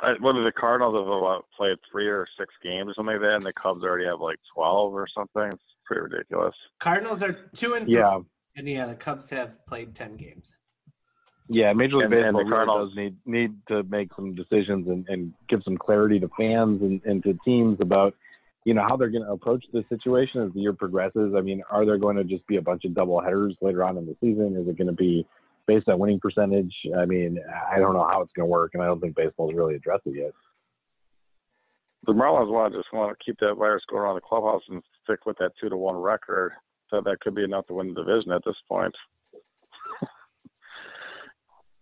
I, 0.02 0.14
what 0.20 0.36
are 0.36 0.44
the 0.44 0.52
Cardinals 0.52 0.96
have 0.96 1.08
about 1.08 1.46
played 1.56 1.78
three 1.92 2.08
or 2.08 2.28
six 2.38 2.54
games 2.64 2.90
or 2.90 2.94
something 2.96 3.16
like 3.16 3.22
that, 3.22 3.36
and 3.36 3.44
the 3.44 3.54
Cubs 3.54 3.84
already 3.84 4.06
have 4.06 4.20
like 4.20 4.40
twelve 4.54 4.94
or 4.94 5.08
something. 5.16 5.52
It's 5.54 5.64
pretty 5.86 6.02
ridiculous. 6.02 6.56
Cardinals 6.80 7.24
are 7.24 7.50
two 7.56 7.76
and 7.76 7.86
three, 7.86 7.96
yeah, 7.96 8.20
and 8.58 8.68
yeah, 8.68 8.88
the 8.88 8.96
Cubs 8.96 9.30
have 9.30 9.66
played 9.66 9.96
ten 9.96 10.18
games. 10.18 10.54
Yeah, 11.54 11.74
Major 11.74 11.98
League 11.98 12.06
and, 12.06 12.12
Baseball 12.12 12.40
and 12.40 12.50
really 12.50 12.86
does 12.86 12.96
need 12.96 13.16
need 13.26 13.52
to 13.68 13.84
make 13.84 14.10
some 14.16 14.36
decisions 14.36 14.88
and, 14.88 15.08
and 15.10 15.34
give 15.50 15.62
some 15.64 15.78
clarity 15.78 16.20
to 16.20 16.30
fans 16.38 16.82
and, 16.82 17.02
and 17.04 17.22
to 17.24 17.38
teams 17.46 17.78
about 17.82 18.16
you 18.64 18.74
know 18.74 18.84
how 18.88 18.96
they're 18.96 19.10
going 19.10 19.26
to 19.26 19.32
approach 19.32 19.66
this 19.74 19.84
situation 19.90 20.42
as 20.42 20.54
the 20.54 20.62
year 20.62 20.74
progresses. 20.74 21.34
I 21.36 21.42
mean, 21.42 21.62
are 21.70 21.86
there 21.86 21.98
going 21.98 22.16
to 22.16 22.24
just 22.24 22.46
be 22.48 22.58
a 22.58 22.62
bunch 22.62 22.86
of 22.86 22.94
double 22.94 23.20
headers 23.22 23.56
later 23.62 23.84
on 23.84 23.98
in 23.98 24.06
the 24.06 24.16
season? 24.22 24.56
Is 24.56 24.68
it 24.68 24.78
going 24.78 24.88
to 24.88 24.94
be 24.94 25.26
based 25.68 25.90
on 25.90 26.00
winning 26.00 26.20
percentage. 26.20 26.74
I 26.98 27.06
mean, 27.06 27.40
I 27.72 27.80
don't 27.80 27.94
know 27.94 28.08
how 28.08 28.22
it's 28.22 28.32
going 28.34 28.48
to 28.48 28.52
work, 28.52 28.72
and 28.74 28.84
I 28.84 28.88
don't 28.88 29.00
think 29.00 29.16
baseball's 29.16 29.54
really 29.54 29.76
addressed 29.76 30.06
it 30.06 30.16
yet. 30.16 30.32
The 32.08 32.14
Marlins 32.14 32.52
want 32.52 32.74
to 32.74 32.80
just 32.80 32.92
want 32.94 33.16
to 33.18 33.24
keep 33.24 33.38
that 33.40 33.56
virus 33.56 33.84
going 33.90 34.02
around 34.02 34.16
the 34.16 34.22
clubhouse 34.22 34.64
and 34.70 34.82
stick 35.04 35.26
with 35.26 35.38
that 35.38 35.52
two 35.62 35.70
to 35.70 35.78
one 35.78 35.96
record. 35.96 36.54
So 36.90 37.00
that 37.02 37.20
could 37.22 37.36
be 37.36 37.44
enough 37.44 37.68
to 37.68 37.74
win 37.74 37.94
the 37.94 38.04
division 38.04 38.32
at 38.32 38.42
this 38.46 38.56
point. 38.68 38.94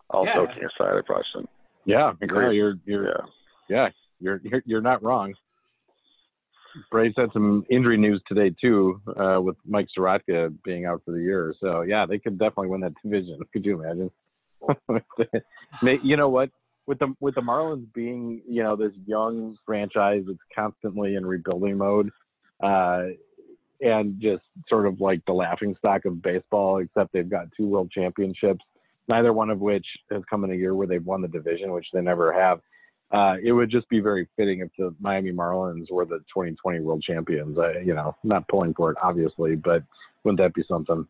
Also, 0.09 0.43
yeah. 0.43 0.67
I 0.79 1.01
probably 1.05 1.23
shouldn't. 1.31 1.49
Yeah, 1.85 2.13
agree. 2.21 2.45
No, 2.45 2.51
you're 2.51 2.75
you're 2.85 3.07
yeah. 3.07 3.25
yeah, 3.69 3.89
you're 4.19 4.41
you're 4.43 4.63
you're 4.65 4.81
not 4.81 5.03
wrong. 5.03 5.33
Braves 6.91 7.15
had 7.17 7.31
some 7.33 7.65
injury 7.69 7.97
news 7.97 8.21
today 8.27 8.53
too, 8.61 9.01
uh, 9.17 9.41
with 9.41 9.55
Mike 9.65 9.87
Soroka 9.93 10.51
being 10.63 10.85
out 10.85 11.01
for 11.03 11.11
the 11.11 11.21
year. 11.21 11.53
So 11.59 11.81
yeah, 11.81 12.05
they 12.05 12.19
could 12.19 12.37
definitely 12.37 12.67
win 12.67 12.81
that 12.81 12.93
division. 13.03 13.39
Could 13.53 13.65
you 13.65 13.81
imagine? 13.81 14.11
you 16.03 16.17
know 16.17 16.29
what? 16.29 16.51
With 16.85 16.99
the 16.99 17.13
with 17.19 17.35
the 17.35 17.41
Marlins 17.41 17.91
being 17.93 18.41
you 18.47 18.63
know 18.63 18.75
this 18.75 18.93
young 19.05 19.57
franchise 19.65 20.23
that's 20.27 20.39
constantly 20.55 21.15
in 21.15 21.25
rebuilding 21.25 21.77
mode, 21.77 22.11
uh, 22.61 23.05
and 23.81 24.19
just 24.19 24.43
sort 24.67 24.85
of 24.85 24.99
like 24.99 25.23
the 25.25 25.33
laughing 25.33 25.75
stock 25.77 26.05
of 26.05 26.21
baseball, 26.21 26.79
except 26.79 27.13
they've 27.13 27.29
got 27.29 27.47
two 27.55 27.67
world 27.67 27.91
championships, 27.91 28.63
neither 29.09 29.33
one 29.33 29.49
of 29.49 29.59
which 29.59 29.85
has 30.11 30.21
come 30.29 30.43
in 30.43 30.51
a 30.51 30.55
year 30.55 30.75
where 30.75 30.87
they've 30.87 31.05
won 31.05 31.21
the 31.21 31.27
division, 31.27 31.71
which 31.71 31.87
they 31.91 32.01
never 32.01 32.31
have. 32.31 32.59
Uh, 33.11 33.37
it 33.43 33.51
would 33.51 33.71
just 33.71 33.89
be 33.89 33.99
very 33.99 34.27
fitting 34.37 34.59
if 34.59 34.69
the 34.77 34.95
Miami 34.99 35.31
Marlins 35.31 35.91
were 35.91 36.05
the 36.05 36.19
2020 36.33 36.79
world 36.81 37.01
champions. 37.01 37.57
I, 37.57 37.79
you 37.79 37.95
know, 37.95 38.15
not 38.23 38.47
pulling 38.47 38.73
for 38.75 38.91
it, 38.91 38.97
obviously, 39.01 39.55
but 39.55 39.83
wouldn't 40.23 40.39
that 40.39 40.53
be 40.53 40.63
something? 40.69 41.07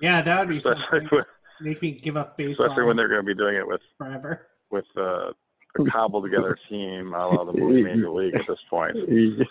Yeah, 0.00 0.22
that 0.22 0.38
would 0.40 0.48
be 0.48 0.56
especially, 0.56 0.82
something. 0.90 1.08
with, 1.12 1.26
Make 1.60 1.82
me 1.82 1.92
give 1.92 2.16
up 2.16 2.36
baseball 2.36 2.66
especially 2.66 2.84
when 2.86 2.96
they're 2.96 3.08
going 3.08 3.20
to 3.20 3.26
be 3.26 3.34
doing 3.34 3.56
it 3.56 3.66
with 3.66 3.80
forever. 3.98 4.48
with 4.70 4.86
uh, 4.96 5.30
a 5.78 5.90
cobbled 5.90 6.24
together 6.24 6.58
team, 6.68 7.14
a 7.14 7.28
la 7.28 7.44
the 7.44 7.52
Major 7.52 8.10
League 8.10 8.34
at 8.34 8.46
this 8.48 8.58
point. 8.68 8.96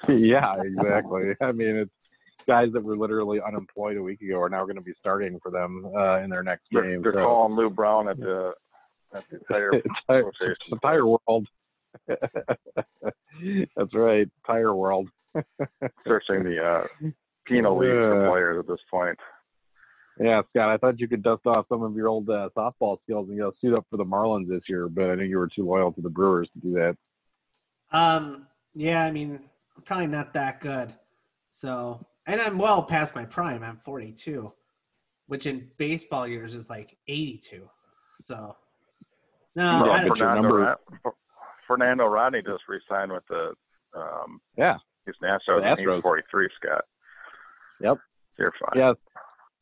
yeah, 0.10 0.56
exactly. 0.62 1.34
I 1.42 1.52
mean, 1.52 1.76
it's 1.76 1.92
guys 2.48 2.70
that 2.74 2.84
were 2.84 2.98
literally 2.98 3.40
unemployed 3.46 3.98
a 3.98 4.02
week 4.02 4.22
ago 4.22 4.40
are 4.42 4.50
now 4.50 4.64
going 4.64 4.76
to 4.76 4.82
be 4.82 4.94
starting 5.00 5.40
for 5.42 5.52
them 5.52 5.86
uh, 5.96 6.20
in 6.20 6.30
their 6.30 6.44
next 6.44 6.64
They're, 6.72 6.84
game. 6.84 7.02
they're 7.02 7.14
so- 7.14 7.26
calling 7.26 7.56
Lou 7.56 7.70
Brown 7.70 8.10
at 8.10 8.18
the 8.20 8.54
at 9.14 9.24
the 9.32 9.40
tire 9.52 9.72
Tire, 10.08 10.24
rotation. 10.26 10.56
the 10.72 10.78
tire 10.82 11.06
world. 11.06 11.48
That's 13.76 13.94
right, 13.94 14.28
tire 14.46 14.74
world. 14.76 15.10
searching 16.08 16.44
the 16.44 16.64
uh, 16.64 17.10
penal 17.46 17.78
league 17.78 17.90
for 17.90 18.30
players 18.30 18.60
at 18.60 18.68
this 18.68 18.80
point. 18.90 19.18
Yeah, 20.20 20.42
Scott, 20.52 20.70
I 20.70 20.78
thought 20.78 21.00
you 21.00 21.08
could 21.08 21.24
dust 21.24 21.42
off 21.48 21.66
some 21.70 21.82
of 21.82 21.96
your 21.96 22.08
old 22.08 22.30
uh, 22.30 22.50
softball 22.56 22.98
skills 23.02 23.30
and 23.30 23.40
go 23.40 23.52
suit 23.60 23.76
up 23.76 23.86
for 23.90 23.98
the 23.98 24.06
Marlins 24.06 24.48
this 24.48 24.62
year, 24.70 24.88
but 24.88 25.10
I 25.10 25.16
knew 25.16 25.24
you 25.24 25.40
were 25.40 25.50
too 25.54 25.66
loyal 25.66 25.92
to 25.92 26.02
the 26.02 26.10
Brewers 26.10 26.48
to 26.54 26.60
do 26.60 26.74
that. 26.74 26.96
Um, 27.92 28.46
yeah, 28.76 29.04
I 29.04 29.10
mean, 29.12 29.40
I'm 29.76 29.84
probably 29.84 30.06
not 30.08 30.34
that 30.36 30.62
good. 30.62 30.94
So, 31.50 32.06
and 32.28 32.42
I'm 32.42 32.58
well 32.58 32.84
past 32.84 33.16
my 33.16 33.26
prime. 33.26 33.64
I'm 33.64 33.78
42, 33.78 34.52
which 35.28 35.46
in 35.46 35.68
baseball 35.78 36.28
years 36.28 36.56
is 36.56 36.70
like 36.70 36.98
82. 37.08 37.70
So, 38.20 38.56
no, 39.56 39.64
Yeah, 39.64 39.82
Well, 39.82 39.92
I 39.92 40.04
don't, 40.04 40.18
your 40.18 40.28
Fernando, 40.28 40.76
Fernando 41.68 42.06
Rodney 42.06 42.42
just 42.42 42.64
re-signed 42.68 43.12
with 43.12 43.24
the 43.30 43.54
um, 43.96 44.42
Yeah, 44.58 44.78
he's 45.06 45.16
an 45.22 45.30
Astros, 45.30 45.62
The 45.62 45.76
he's 45.82 45.88
Astros. 45.88 46.02
43, 46.02 46.50
Scott. 46.62 46.86
Yep. 47.82 47.98
You're 48.40 48.54
fine. 48.60 48.80
yeah, 48.80 48.94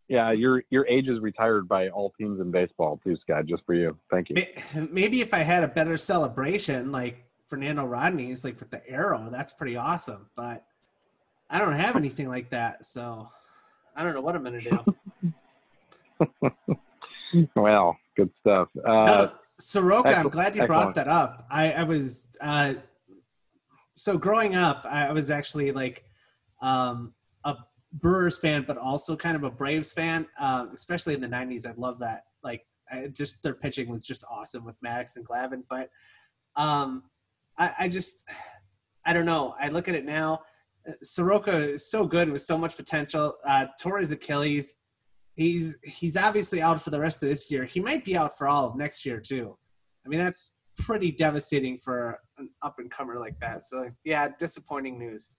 yeah. 0.08 0.32
Your 0.32 0.64
your 0.70 0.88
age 0.88 1.08
is 1.10 1.20
retired 1.20 1.68
by 1.68 1.90
all 1.90 2.14
teams 2.18 2.40
in 2.40 2.52
baseball 2.52 3.00
too, 3.04 3.18
Scott. 3.22 3.46
Just 3.46 3.66
for 3.66 3.74
you. 3.74 3.98
Thank 4.10 4.30
you. 4.30 4.46
maybe 4.92 5.20
if 5.22 5.34
I 5.34 5.40
had 5.40 5.64
a 5.64 5.68
better 5.68 5.98
celebration 5.98 6.92
like 6.92 7.26
Fernando 7.44 7.84
Rodney's, 7.84 8.46
like 8.46 8.60
with 8.60 8.70
the 8.70 8.88
arrow, 8.90 9.28
that's 9.30 9.52
pretty 9.52 9.76
awesome. 9.76 10.30
But 10.38 10.66
I 11.52 11.60
don't 11.60 11.74
have 11.74 11.96
anything 11.96 12.28
like 12.28 12.50
that. 12.50 12.86
So, 12.86 13.30
I 13.96 14.04
don't 14.04 14.16
know 14.16 14.22
what 14.22 14.36
I'm 14.36 14.44
to 14.44 14.62
do. 14.62 16.50
Well, 17.56 17.98
good 18.18 18.30
stuff. 18.40 18.68
Uh, 18.86 19.06
No, 19.06 19.32
Soroka, 19.60 20.16
I'm 20.16 20.30
glad 20.30 20.56
you 20.56 20.64
excellent. 20.64 20.68
brought 20.68 20.96
that 20.96 21.08
up. 21.08 21.46
I, 21.50 21.72
I 21.72 21.84
was 21.84 22.36
uh, 22.42 22.74
so 23.94 24.18
growing 24.18 24.56
up, 24.56 24.82
I 24.86 25.08
I 25.08 25.12
was 25.12 25.32
actually 25.32 25.72
like 25.72 26.04
um, 26.62 27.14
a 27.46 27.56
Brewers 27.94 28.38
fan, 28.38 28.66
but 28.68 28.78
also 28.78 29.16
kind 29.16 29.36
of 29.36 29.44
a 29.44 29.52
Braves 29.52 29.94
fan, 29.94 30.28
um, 30.40 30.72
especially 30.74 31.14
in 31.14 31.22
the 31.22 31.28
'90s. 31.28 31.66
I 31.66 31.74
love 31.78 32.00
that. 32.00 32.26
Like, 32.44 32.66
I, 32.92 33.08
just 33.08 33.42
their 33.44 33.54
pitching 33.54 33.90
was 33.90 34.06
just 34.06 34.24
awesome 34.30 34.66
with 34.66 34.76
Maddux 34.82 35.16
and 35.16 35.26
Glavine. 35.28 35.64
But 35.70 35.90
um, 36.56 37.04
I, 37.58 37.74
I 37.80 37.88
just, 37.88 38.28
I 39.06 39.14
don't 39.14 39.26
know. 39.26 39.56
I 39.60 39.70
look 39.70 39.88
at 39.88 39.96
it 39.96 40.06
now. 40.06 40.42
Soroka 41.02 41.70
is 41.70 41.90
so 41.90 42.06
good 42.06 42.30
with 42.30 42.42
so 42.42 42.58
much 42.58 42.76
potential. 42.76 43.36
Uh, 43.46 43.68
tore 43.80 44.00
his 44.00 44.12
Achilles 44.12 44.76
he's 45.36 45.78
he's 45.84 46.18
obviously 46.18 46.62
out 46.62 46.82
for 46.82 46.90
the 46.90 47.00
rest 47.00 47.24
of 47.24 47.30
this 47.30 47.50
year. 47.52 47.66
He 47.66 47.80
might 47.80 48.04
be 48.06 48.16
out 48.16 48.38
for 48.38 48.48
all 48.48 48.68
of 48.68 48.76
next 48.76 49.06
year 49.06 49.20
too. 49.20 49.58
I 50.06 50.10
mean, 50.10 50.20
that's 50.20 50.54
pretty 50.78 51.12
devastating 51.12 51.78
for 51.78 52.20
an 52.38 52.50
up 52.62 52.76
and 52.80 52.90
comer 52.90 53.20
like 53.20 53.40
that. 53.40 53.64
So 53.64 53.90
yeah, 54.04 54.30
disappointing 54.38 54.98
news. 54.98 55.30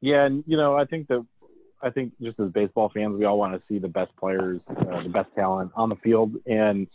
Yeah, 0.00 0.24
and 0.24 0.44
you 0.46 0.56
know, 0.56 0.76
I 0.76 0.84
think 0.84 1.08
that 1.08 1.24
I 1.82 1.90
think 1.90 2.12
just 2.20 2.38
as 2.40 2.50
baseball 2.50 2.90
fans, 2.92 3.16
we 3.18 3.24
all 3.24 3.38
want 3.38 3.54
to 3.54 3.66
see 3.66 3.78
the 3.78 3.88
best 3.88 4.14
players, 4.16 4.60
uh, 4.68 5.02
the 5.02 5.08
best 5.08 5.28
talent 5.34 5.70
on 5.74 5.88
the 5.88 5.96
field, 5.96 6.34
and 6.46 6.86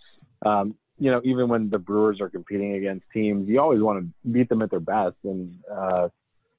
um, 0.45 0.75
you 0.99 1.09
know, 1.09 1.21
even 1.23 1.47
when 1.47 1.69
the 1.69 1.79
Brewers 1.79 2.19
are 2.21 2.29
competing 2.29 2.73
against 2.73 3.05
teams, 3.13 3.47
you 3.47 3.59
always 3.59 3.81
want 3.81 3.99
to 3.99 4.29
beat 4.29 4.49
them 4.49 4.61
at 4.61 4.69
their 4.69 4.79
best. 4.79 5.15
And 5.23 5.57
uh, 5.71 6.09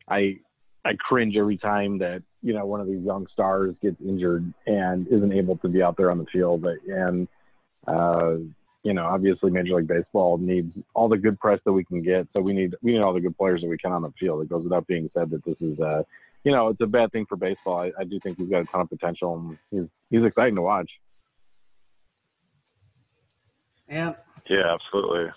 I 0.09 0.39
I 0.85 0.95
cringe 0.99 1.37
every 1.37 1.59
time 1.59 1.99
that 1.99 2.23
you 2.43 2.55
know 2.55 2.65
one 2.65 2.81
of 2.81 2.87
these 2.87 3.03
young 3.03 3.27
stars 3.33 3.75
gets 3.83 4.01
injured 4.01 4.53
and 4.67 5.07
isn't 5.09 5.33
able 5.33 5.57
to 5.59 5.69
be 5.69 5.83
out 5.83 5.97
there 5.97 6.11
on 6.11 6.19
the 6.19 6.27
field. 6.27 6.65
And 6.65 7.29
uh, 7.87 8.37
you 8.83 8.95
know, 8.95 9.05
obviously, 9.05 9.51
Major 9.51 9.75
League 9.75 9.89
Baseball 9.89 10.39
needs 10.39 10.75
all 10.95 11.09
the 11.09 11.19
good 11.19 11.39
press 11.39 11.61
that 11.67 11.73
we 11.73 11.85
can 11.85 12.03
get. 12.03 12.27
So 12.33 12.41
we 12.41 12.55
need 12.55 12.75
we 12.83 12.93
need 12.93 13.01
all 13.01 13.13
the 13.13 13.21
good 13.21 13.37
players 13.37 13.61
that 13.61 13.69
we 13.69 13.77
can 13.77 13.93
on 13.93 14.03
the 14.03 14.13
field. 14.19 14.43
It 14.43 14.49
goes 14.49 14.65
without 14.65 14.87
being 14.87 15.11
said 15.15 15.31
that 15.31 15.45
this 15.45 15.57
is 15.61 15.79
uh, 15.81 16.03
you 16.45 16.53
know, 16.53 16.69
it's 16.69 16.81
a 16.81 16.87
bad 16.87 17.13
thing 17.13 17.27
for 17.27 17.37
baseball. 17.37 17.81
I, 17.81 17.93
I 17.99 18.05
do 18.05 18.19
think 18.23 18.39
he's 18.39 18.49
got 18.49 18.63
a 18.63 18.65
ton 18.65 18.81
of 18.81 18.89
potential, 18.89 19.37
and 19.37 19.59
he's 19.71 19.89
he's 20.11 20.27
exciting 20.27 20.57
to 20.57 20.63
watch. 20.63 20.91
Yeah, 23.89 24.15
Yeah, 24.49 24.75
absolutely. 24.75 25.31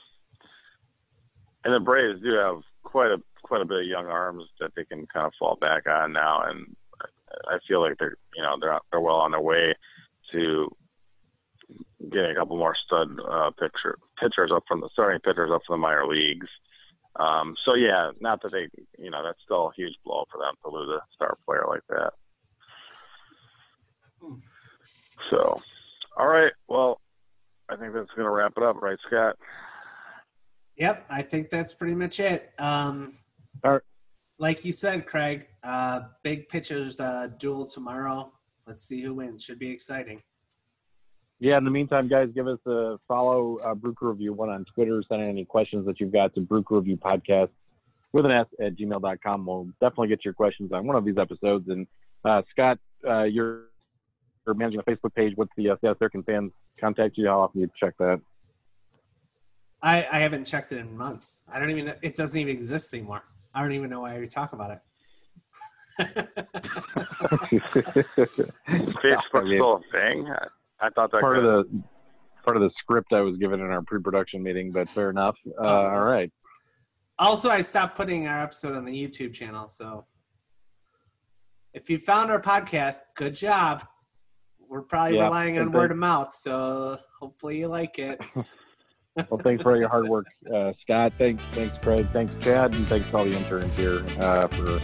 And 1.65 1.73
the 1.73 1.79
Braves 1.79 2.21
do 2.21 2.33
have 2.33 2.61
quite 2.83 3.11
a 3.11 3.21
quite 3.43 3.61
a 3.61 3.65
bit 3.65 3.81
of 3.81 3.85
young 3.85 4.07
arms 4.07 4.45
that 4.59 4.71
they 4.75 4.85
can 4.85 5.05
kind 5.07 5.25
of 5.25 5.33
fall 5.37 5.57
back 5.59 5.87
on 5.87 6.13
now, 6.13 6.43
and 6.43 6.75
I 7.47 7.57
feel 7.67 7.81
like 7.81 7.97
they're 7.99 8.17
you 8.35 8.43
know 8.43 8.55
they're 8.59 8.79
they're 8.91 9.01
well 9.01 9.17
on 9.17 9.31
their 9.31 9.41
way 9.41 9.73
to 10.31 10.75
getting 12.11 12.31
a 12.31 12.35
couple 12.35 12.57
more 12.57 12.75
stud 12.85 13.09
uh, 13.29 13.51
picture 13.51 13.97
pitchers 14.19 14.51
up 14.53 14.63
from 14.67 14.81
the 14.81 14.89
starting 14.91 15.21
pitchers 15.21 15.51
up 15.53 15.61
from 15.65 15.79
the 15.79 15.87
minor 15.87 16.05
leagues. 16.07 16.47
Um, 17.15 17.55
so 17.63 17.75
yeah, 17.75 18.11
not 18.19 18.41
that 18.41 18.51
they 18.51 18.67
you 18.97 19.11
know 19.11 19.23
that's 19.23 19.39
still 19.43 19.67
a 19.67 19.73
huge 19.75 19.95
blow 20.03 20.25
for 20.31 20.39
them 20.39 20.55
to 20.63 20.69
lose 20.69 20.89
a 20.89 21.01
star 21.15 21.37
player 21.45 21.65
like 21.67 21.85
that. 21.89 22.13
So, 25.29 25.61
all 26.17 26.27
right, 26.27 26.51
well, 26.67 27.01
I 27.73 27.77
think 27.77 27.93
that's 27.93 28.09
going 28.15 28.25
to 28.25 28.29
wrap 28.29 28.53
it 28.57 28.63
up, 28.63 28.81
right, 28.81 28.97
Scott? 29.07 29.35
yep. 30.77 31.05
I 31.09 31.21
think 31.21 31.49
that's 31.49 31.73
pretty 31.73 31.95
much 31.95 32.19
it. 32.19 32.51
Um, 32.59 33.13
All 33.63 33.73
right. 33.73 33.81
like 34.37 34.63
you 34.63 34.71
said, 34.71 35.05
Craig, 35.05 35.47
uh, 35.63 36.01
big 36.23 36.49
pitchers 36.49 36.99
uh, 36.99 37.27
duel 37.39 37.65
tomorrow. 37.65 38.31
Let's 38.67 38.85
see 38.85 39.01
who 39.01 39.15
wins. 39.15 39.43
Should 39.43 39.59
be 39.59 39.69
exciting. 39.69 40.21
Yeah. 41.39 41.57
In 41.57 41.63
the 41.65 41.71
meantime, 41.71 42.07
guys, 42.07 42.29
give 42.33 42.47
us 42.47 42.59
a 42.65 42.97
follow. 43.07 43.57
Uh, 43.57 43.75
Brew 43.75 43.93
Crew 43.93 44.11
Review 44.11 44.33
One 44.33 44.49
on 44.49 44.65
Twitter. 44.73 45.03
Send 45.09 45.21
in 45.21 45.29
any 45.29 45.45
questions 45.45 45.85
that 45.87 45.99
you've 45.99 46.13
got 46.13 46.33
to 46.35 46.41
Brew 46.41 46.63
Crew 46.63 46.77
Review 46.79 46.97
Podcast 46.97 47.49
with 48.13 48.25
an 48.25 48.31
S 48.31 48.45
at 48.61 48.77
gmail.com. 48.77 49.45
We'll 49.45 49.67
definitely 49.81 50.09
get 50.09 50.23
your 50.23 50.33
questions 50.33 50.71
on 50.71 50.85
one 50.85 50.95
of 50.95 51.03
these 51.03 51.17
episodes. 51.17 51.67
And 51.67 51.87
uh, 52.23 52.43
Scott, 52.51 52.77
uh, 53.07 53.23
you're, 53.23 53.63
you're 54.45 54.55
managing 54.55 54.79
a 54.79 54.83
Facebook 54.83 55.13
page. 55.15 55.33
What's 55.35 55.51
the 55.57 55.69
uh, 55.71 55.75
South 55.83 55.97
American 55.99 56.23
fans 56.23 56.51
contact 56.79 57.17
you? 57.17 57.27
How 57.27 57.41
often 57.41 57.61
you 57.61 57.69
check 57.79 57.93
that? 57.99 58.19
I, 59.81 60.07
I 60.11 60.19
haven't 60.19 60.45
checked 60.45 60.71
it 60.71 60.77
in 60.77 60.95
months. 60.95 61.43
I 61.51 61.59
don't 61.59 61.69
even. 61.69 61.93
It 62.01 62.15
doesn't 62.15 62.39
even 62.39 62.55
exist 62.55 62.93
anymore. 62.93 63.23
I 63.53 63.61
don't 63.61 63.73
even 63.73 63.89
know 63.89 64.01
why 64.01 64.17
we 64.17 64.27
talk 64.27 64.53
about 64.53 64.71
it. 64.71 64.79
Facebook's 65.99 66.23
I 69.33 69.43
mean, 69.43 69.57
still 69.57 69.75
a 69.75 69.81
thing. 69.91 70.27
I, 70.27 70.87
I 70.87 70.89
thought 70.89 71.11
that 71.11 71.21
part 71.21 71.37
of 71.37 71.43
the 71.43 71.83
part 72.43 72.57
of 72.57 72.63
the 72.63 72.71
script 72.79 73.13
I 73.13 73.21
was 73.21 73.37
given 73.37 73.59
in 73.59 73.67
our 73.67 73.81
pre-production 73.83 74.41
meeting, 74.41 74.71
but 74.71 74.89
fair 74.89 75.09
enough. 75.09 75.35
Uh, 75.47 75.63
Oh, 75.63 75.87
all 75.87 75.99
right. 76.01 76.31
Also, 77.19 77.49
I 77.49 77.61
stopped 77.61 77.95
putting 77.95 78.27
our 78.27 78.41
episode 78.41 78.75
on 78.75 78.85
the 78.85 78.91
YouTube 78.91 79.33
channel. 79.33 79.69
So 79.69 80.05
if 81.73 81.89
you 81.89 81.97
found 81.97 82.31
our 82.31 82.41
podcast, 82.41 82.99
good 83.15 83.35
job. 83.35 83.85
We're 84.73 84.81
probably 84.81 85.17
Yeah, 85.17 85.25
relying 85.25 85.59
on 85.59 85.71
word 85.71 85.91
of 85.91 85.97
mouth. 85.97 86.33
So 86.33 86.97
hopefully 87.19 87.59
you 87.59 87.67
like 87.67 87.99
it. 87.99 88.19
Well, 89.29 89.39
thanks 89.43 89.61
for 89.61 89.73
all 89.73 89.77
your 89.77 89.89
hard 89.89 90.07
work, 90.09 90.25
uh, 90.51 90.73
Scott. 90.81 91.13
Thanks, 91.19 91.43
thanks, 91.51 91.75
Craig. 91.83 92.07
Thanks, 92.11 92.33
Chad, 92.43 92.73
and 92.73 92.87
thanks 92.87 93.07
to 93.11 93.17
all 93.17 93.25
the 93.25 93.37
interns 93.37 93.77
here 93.77 94.03
uh, 94.19 94.47
for 94.47 94.79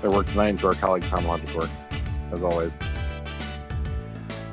their 0.00 0.10
work 0.10 0.24
tonight, 0.24 0.48
and 0.48 0.58
to 0.60 0.68
our 0.68 0.72
colleague 0.72 1.02
Tom 1.02 1.26
Logic 1.26 1.46
as 1.54 2.42
always. 2.42 2.72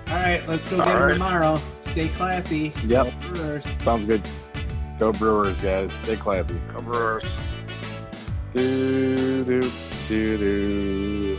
All 0.10 0.16
right, 0.18 0.46
let's 0.50 0.66
go 0.70 0.82
All 0.82 0.86
get 0.86 0.98
'em 0.98 1.04
right. 1.04 1.14
tomorrow. 1.14 1.62
Stay 1.80 2.10
classy. 2.10 2.74
Yep, 2.86 3.14
Brewers. 3.22 3.66
sounds 3.84 4.04
good. 4.06 4.22
Go 5.00 5.14
Brewers, 5.14 5.56
guys. 5.62 5.90
Stay 6.04 6.18
classy. 6.18 6.60
Go 6.74 6.82
Brewers. 6.82 7.24
Do 8.54 9.46
do 9.46 9.72
do 10.10 10.38
do. 10.38 11.38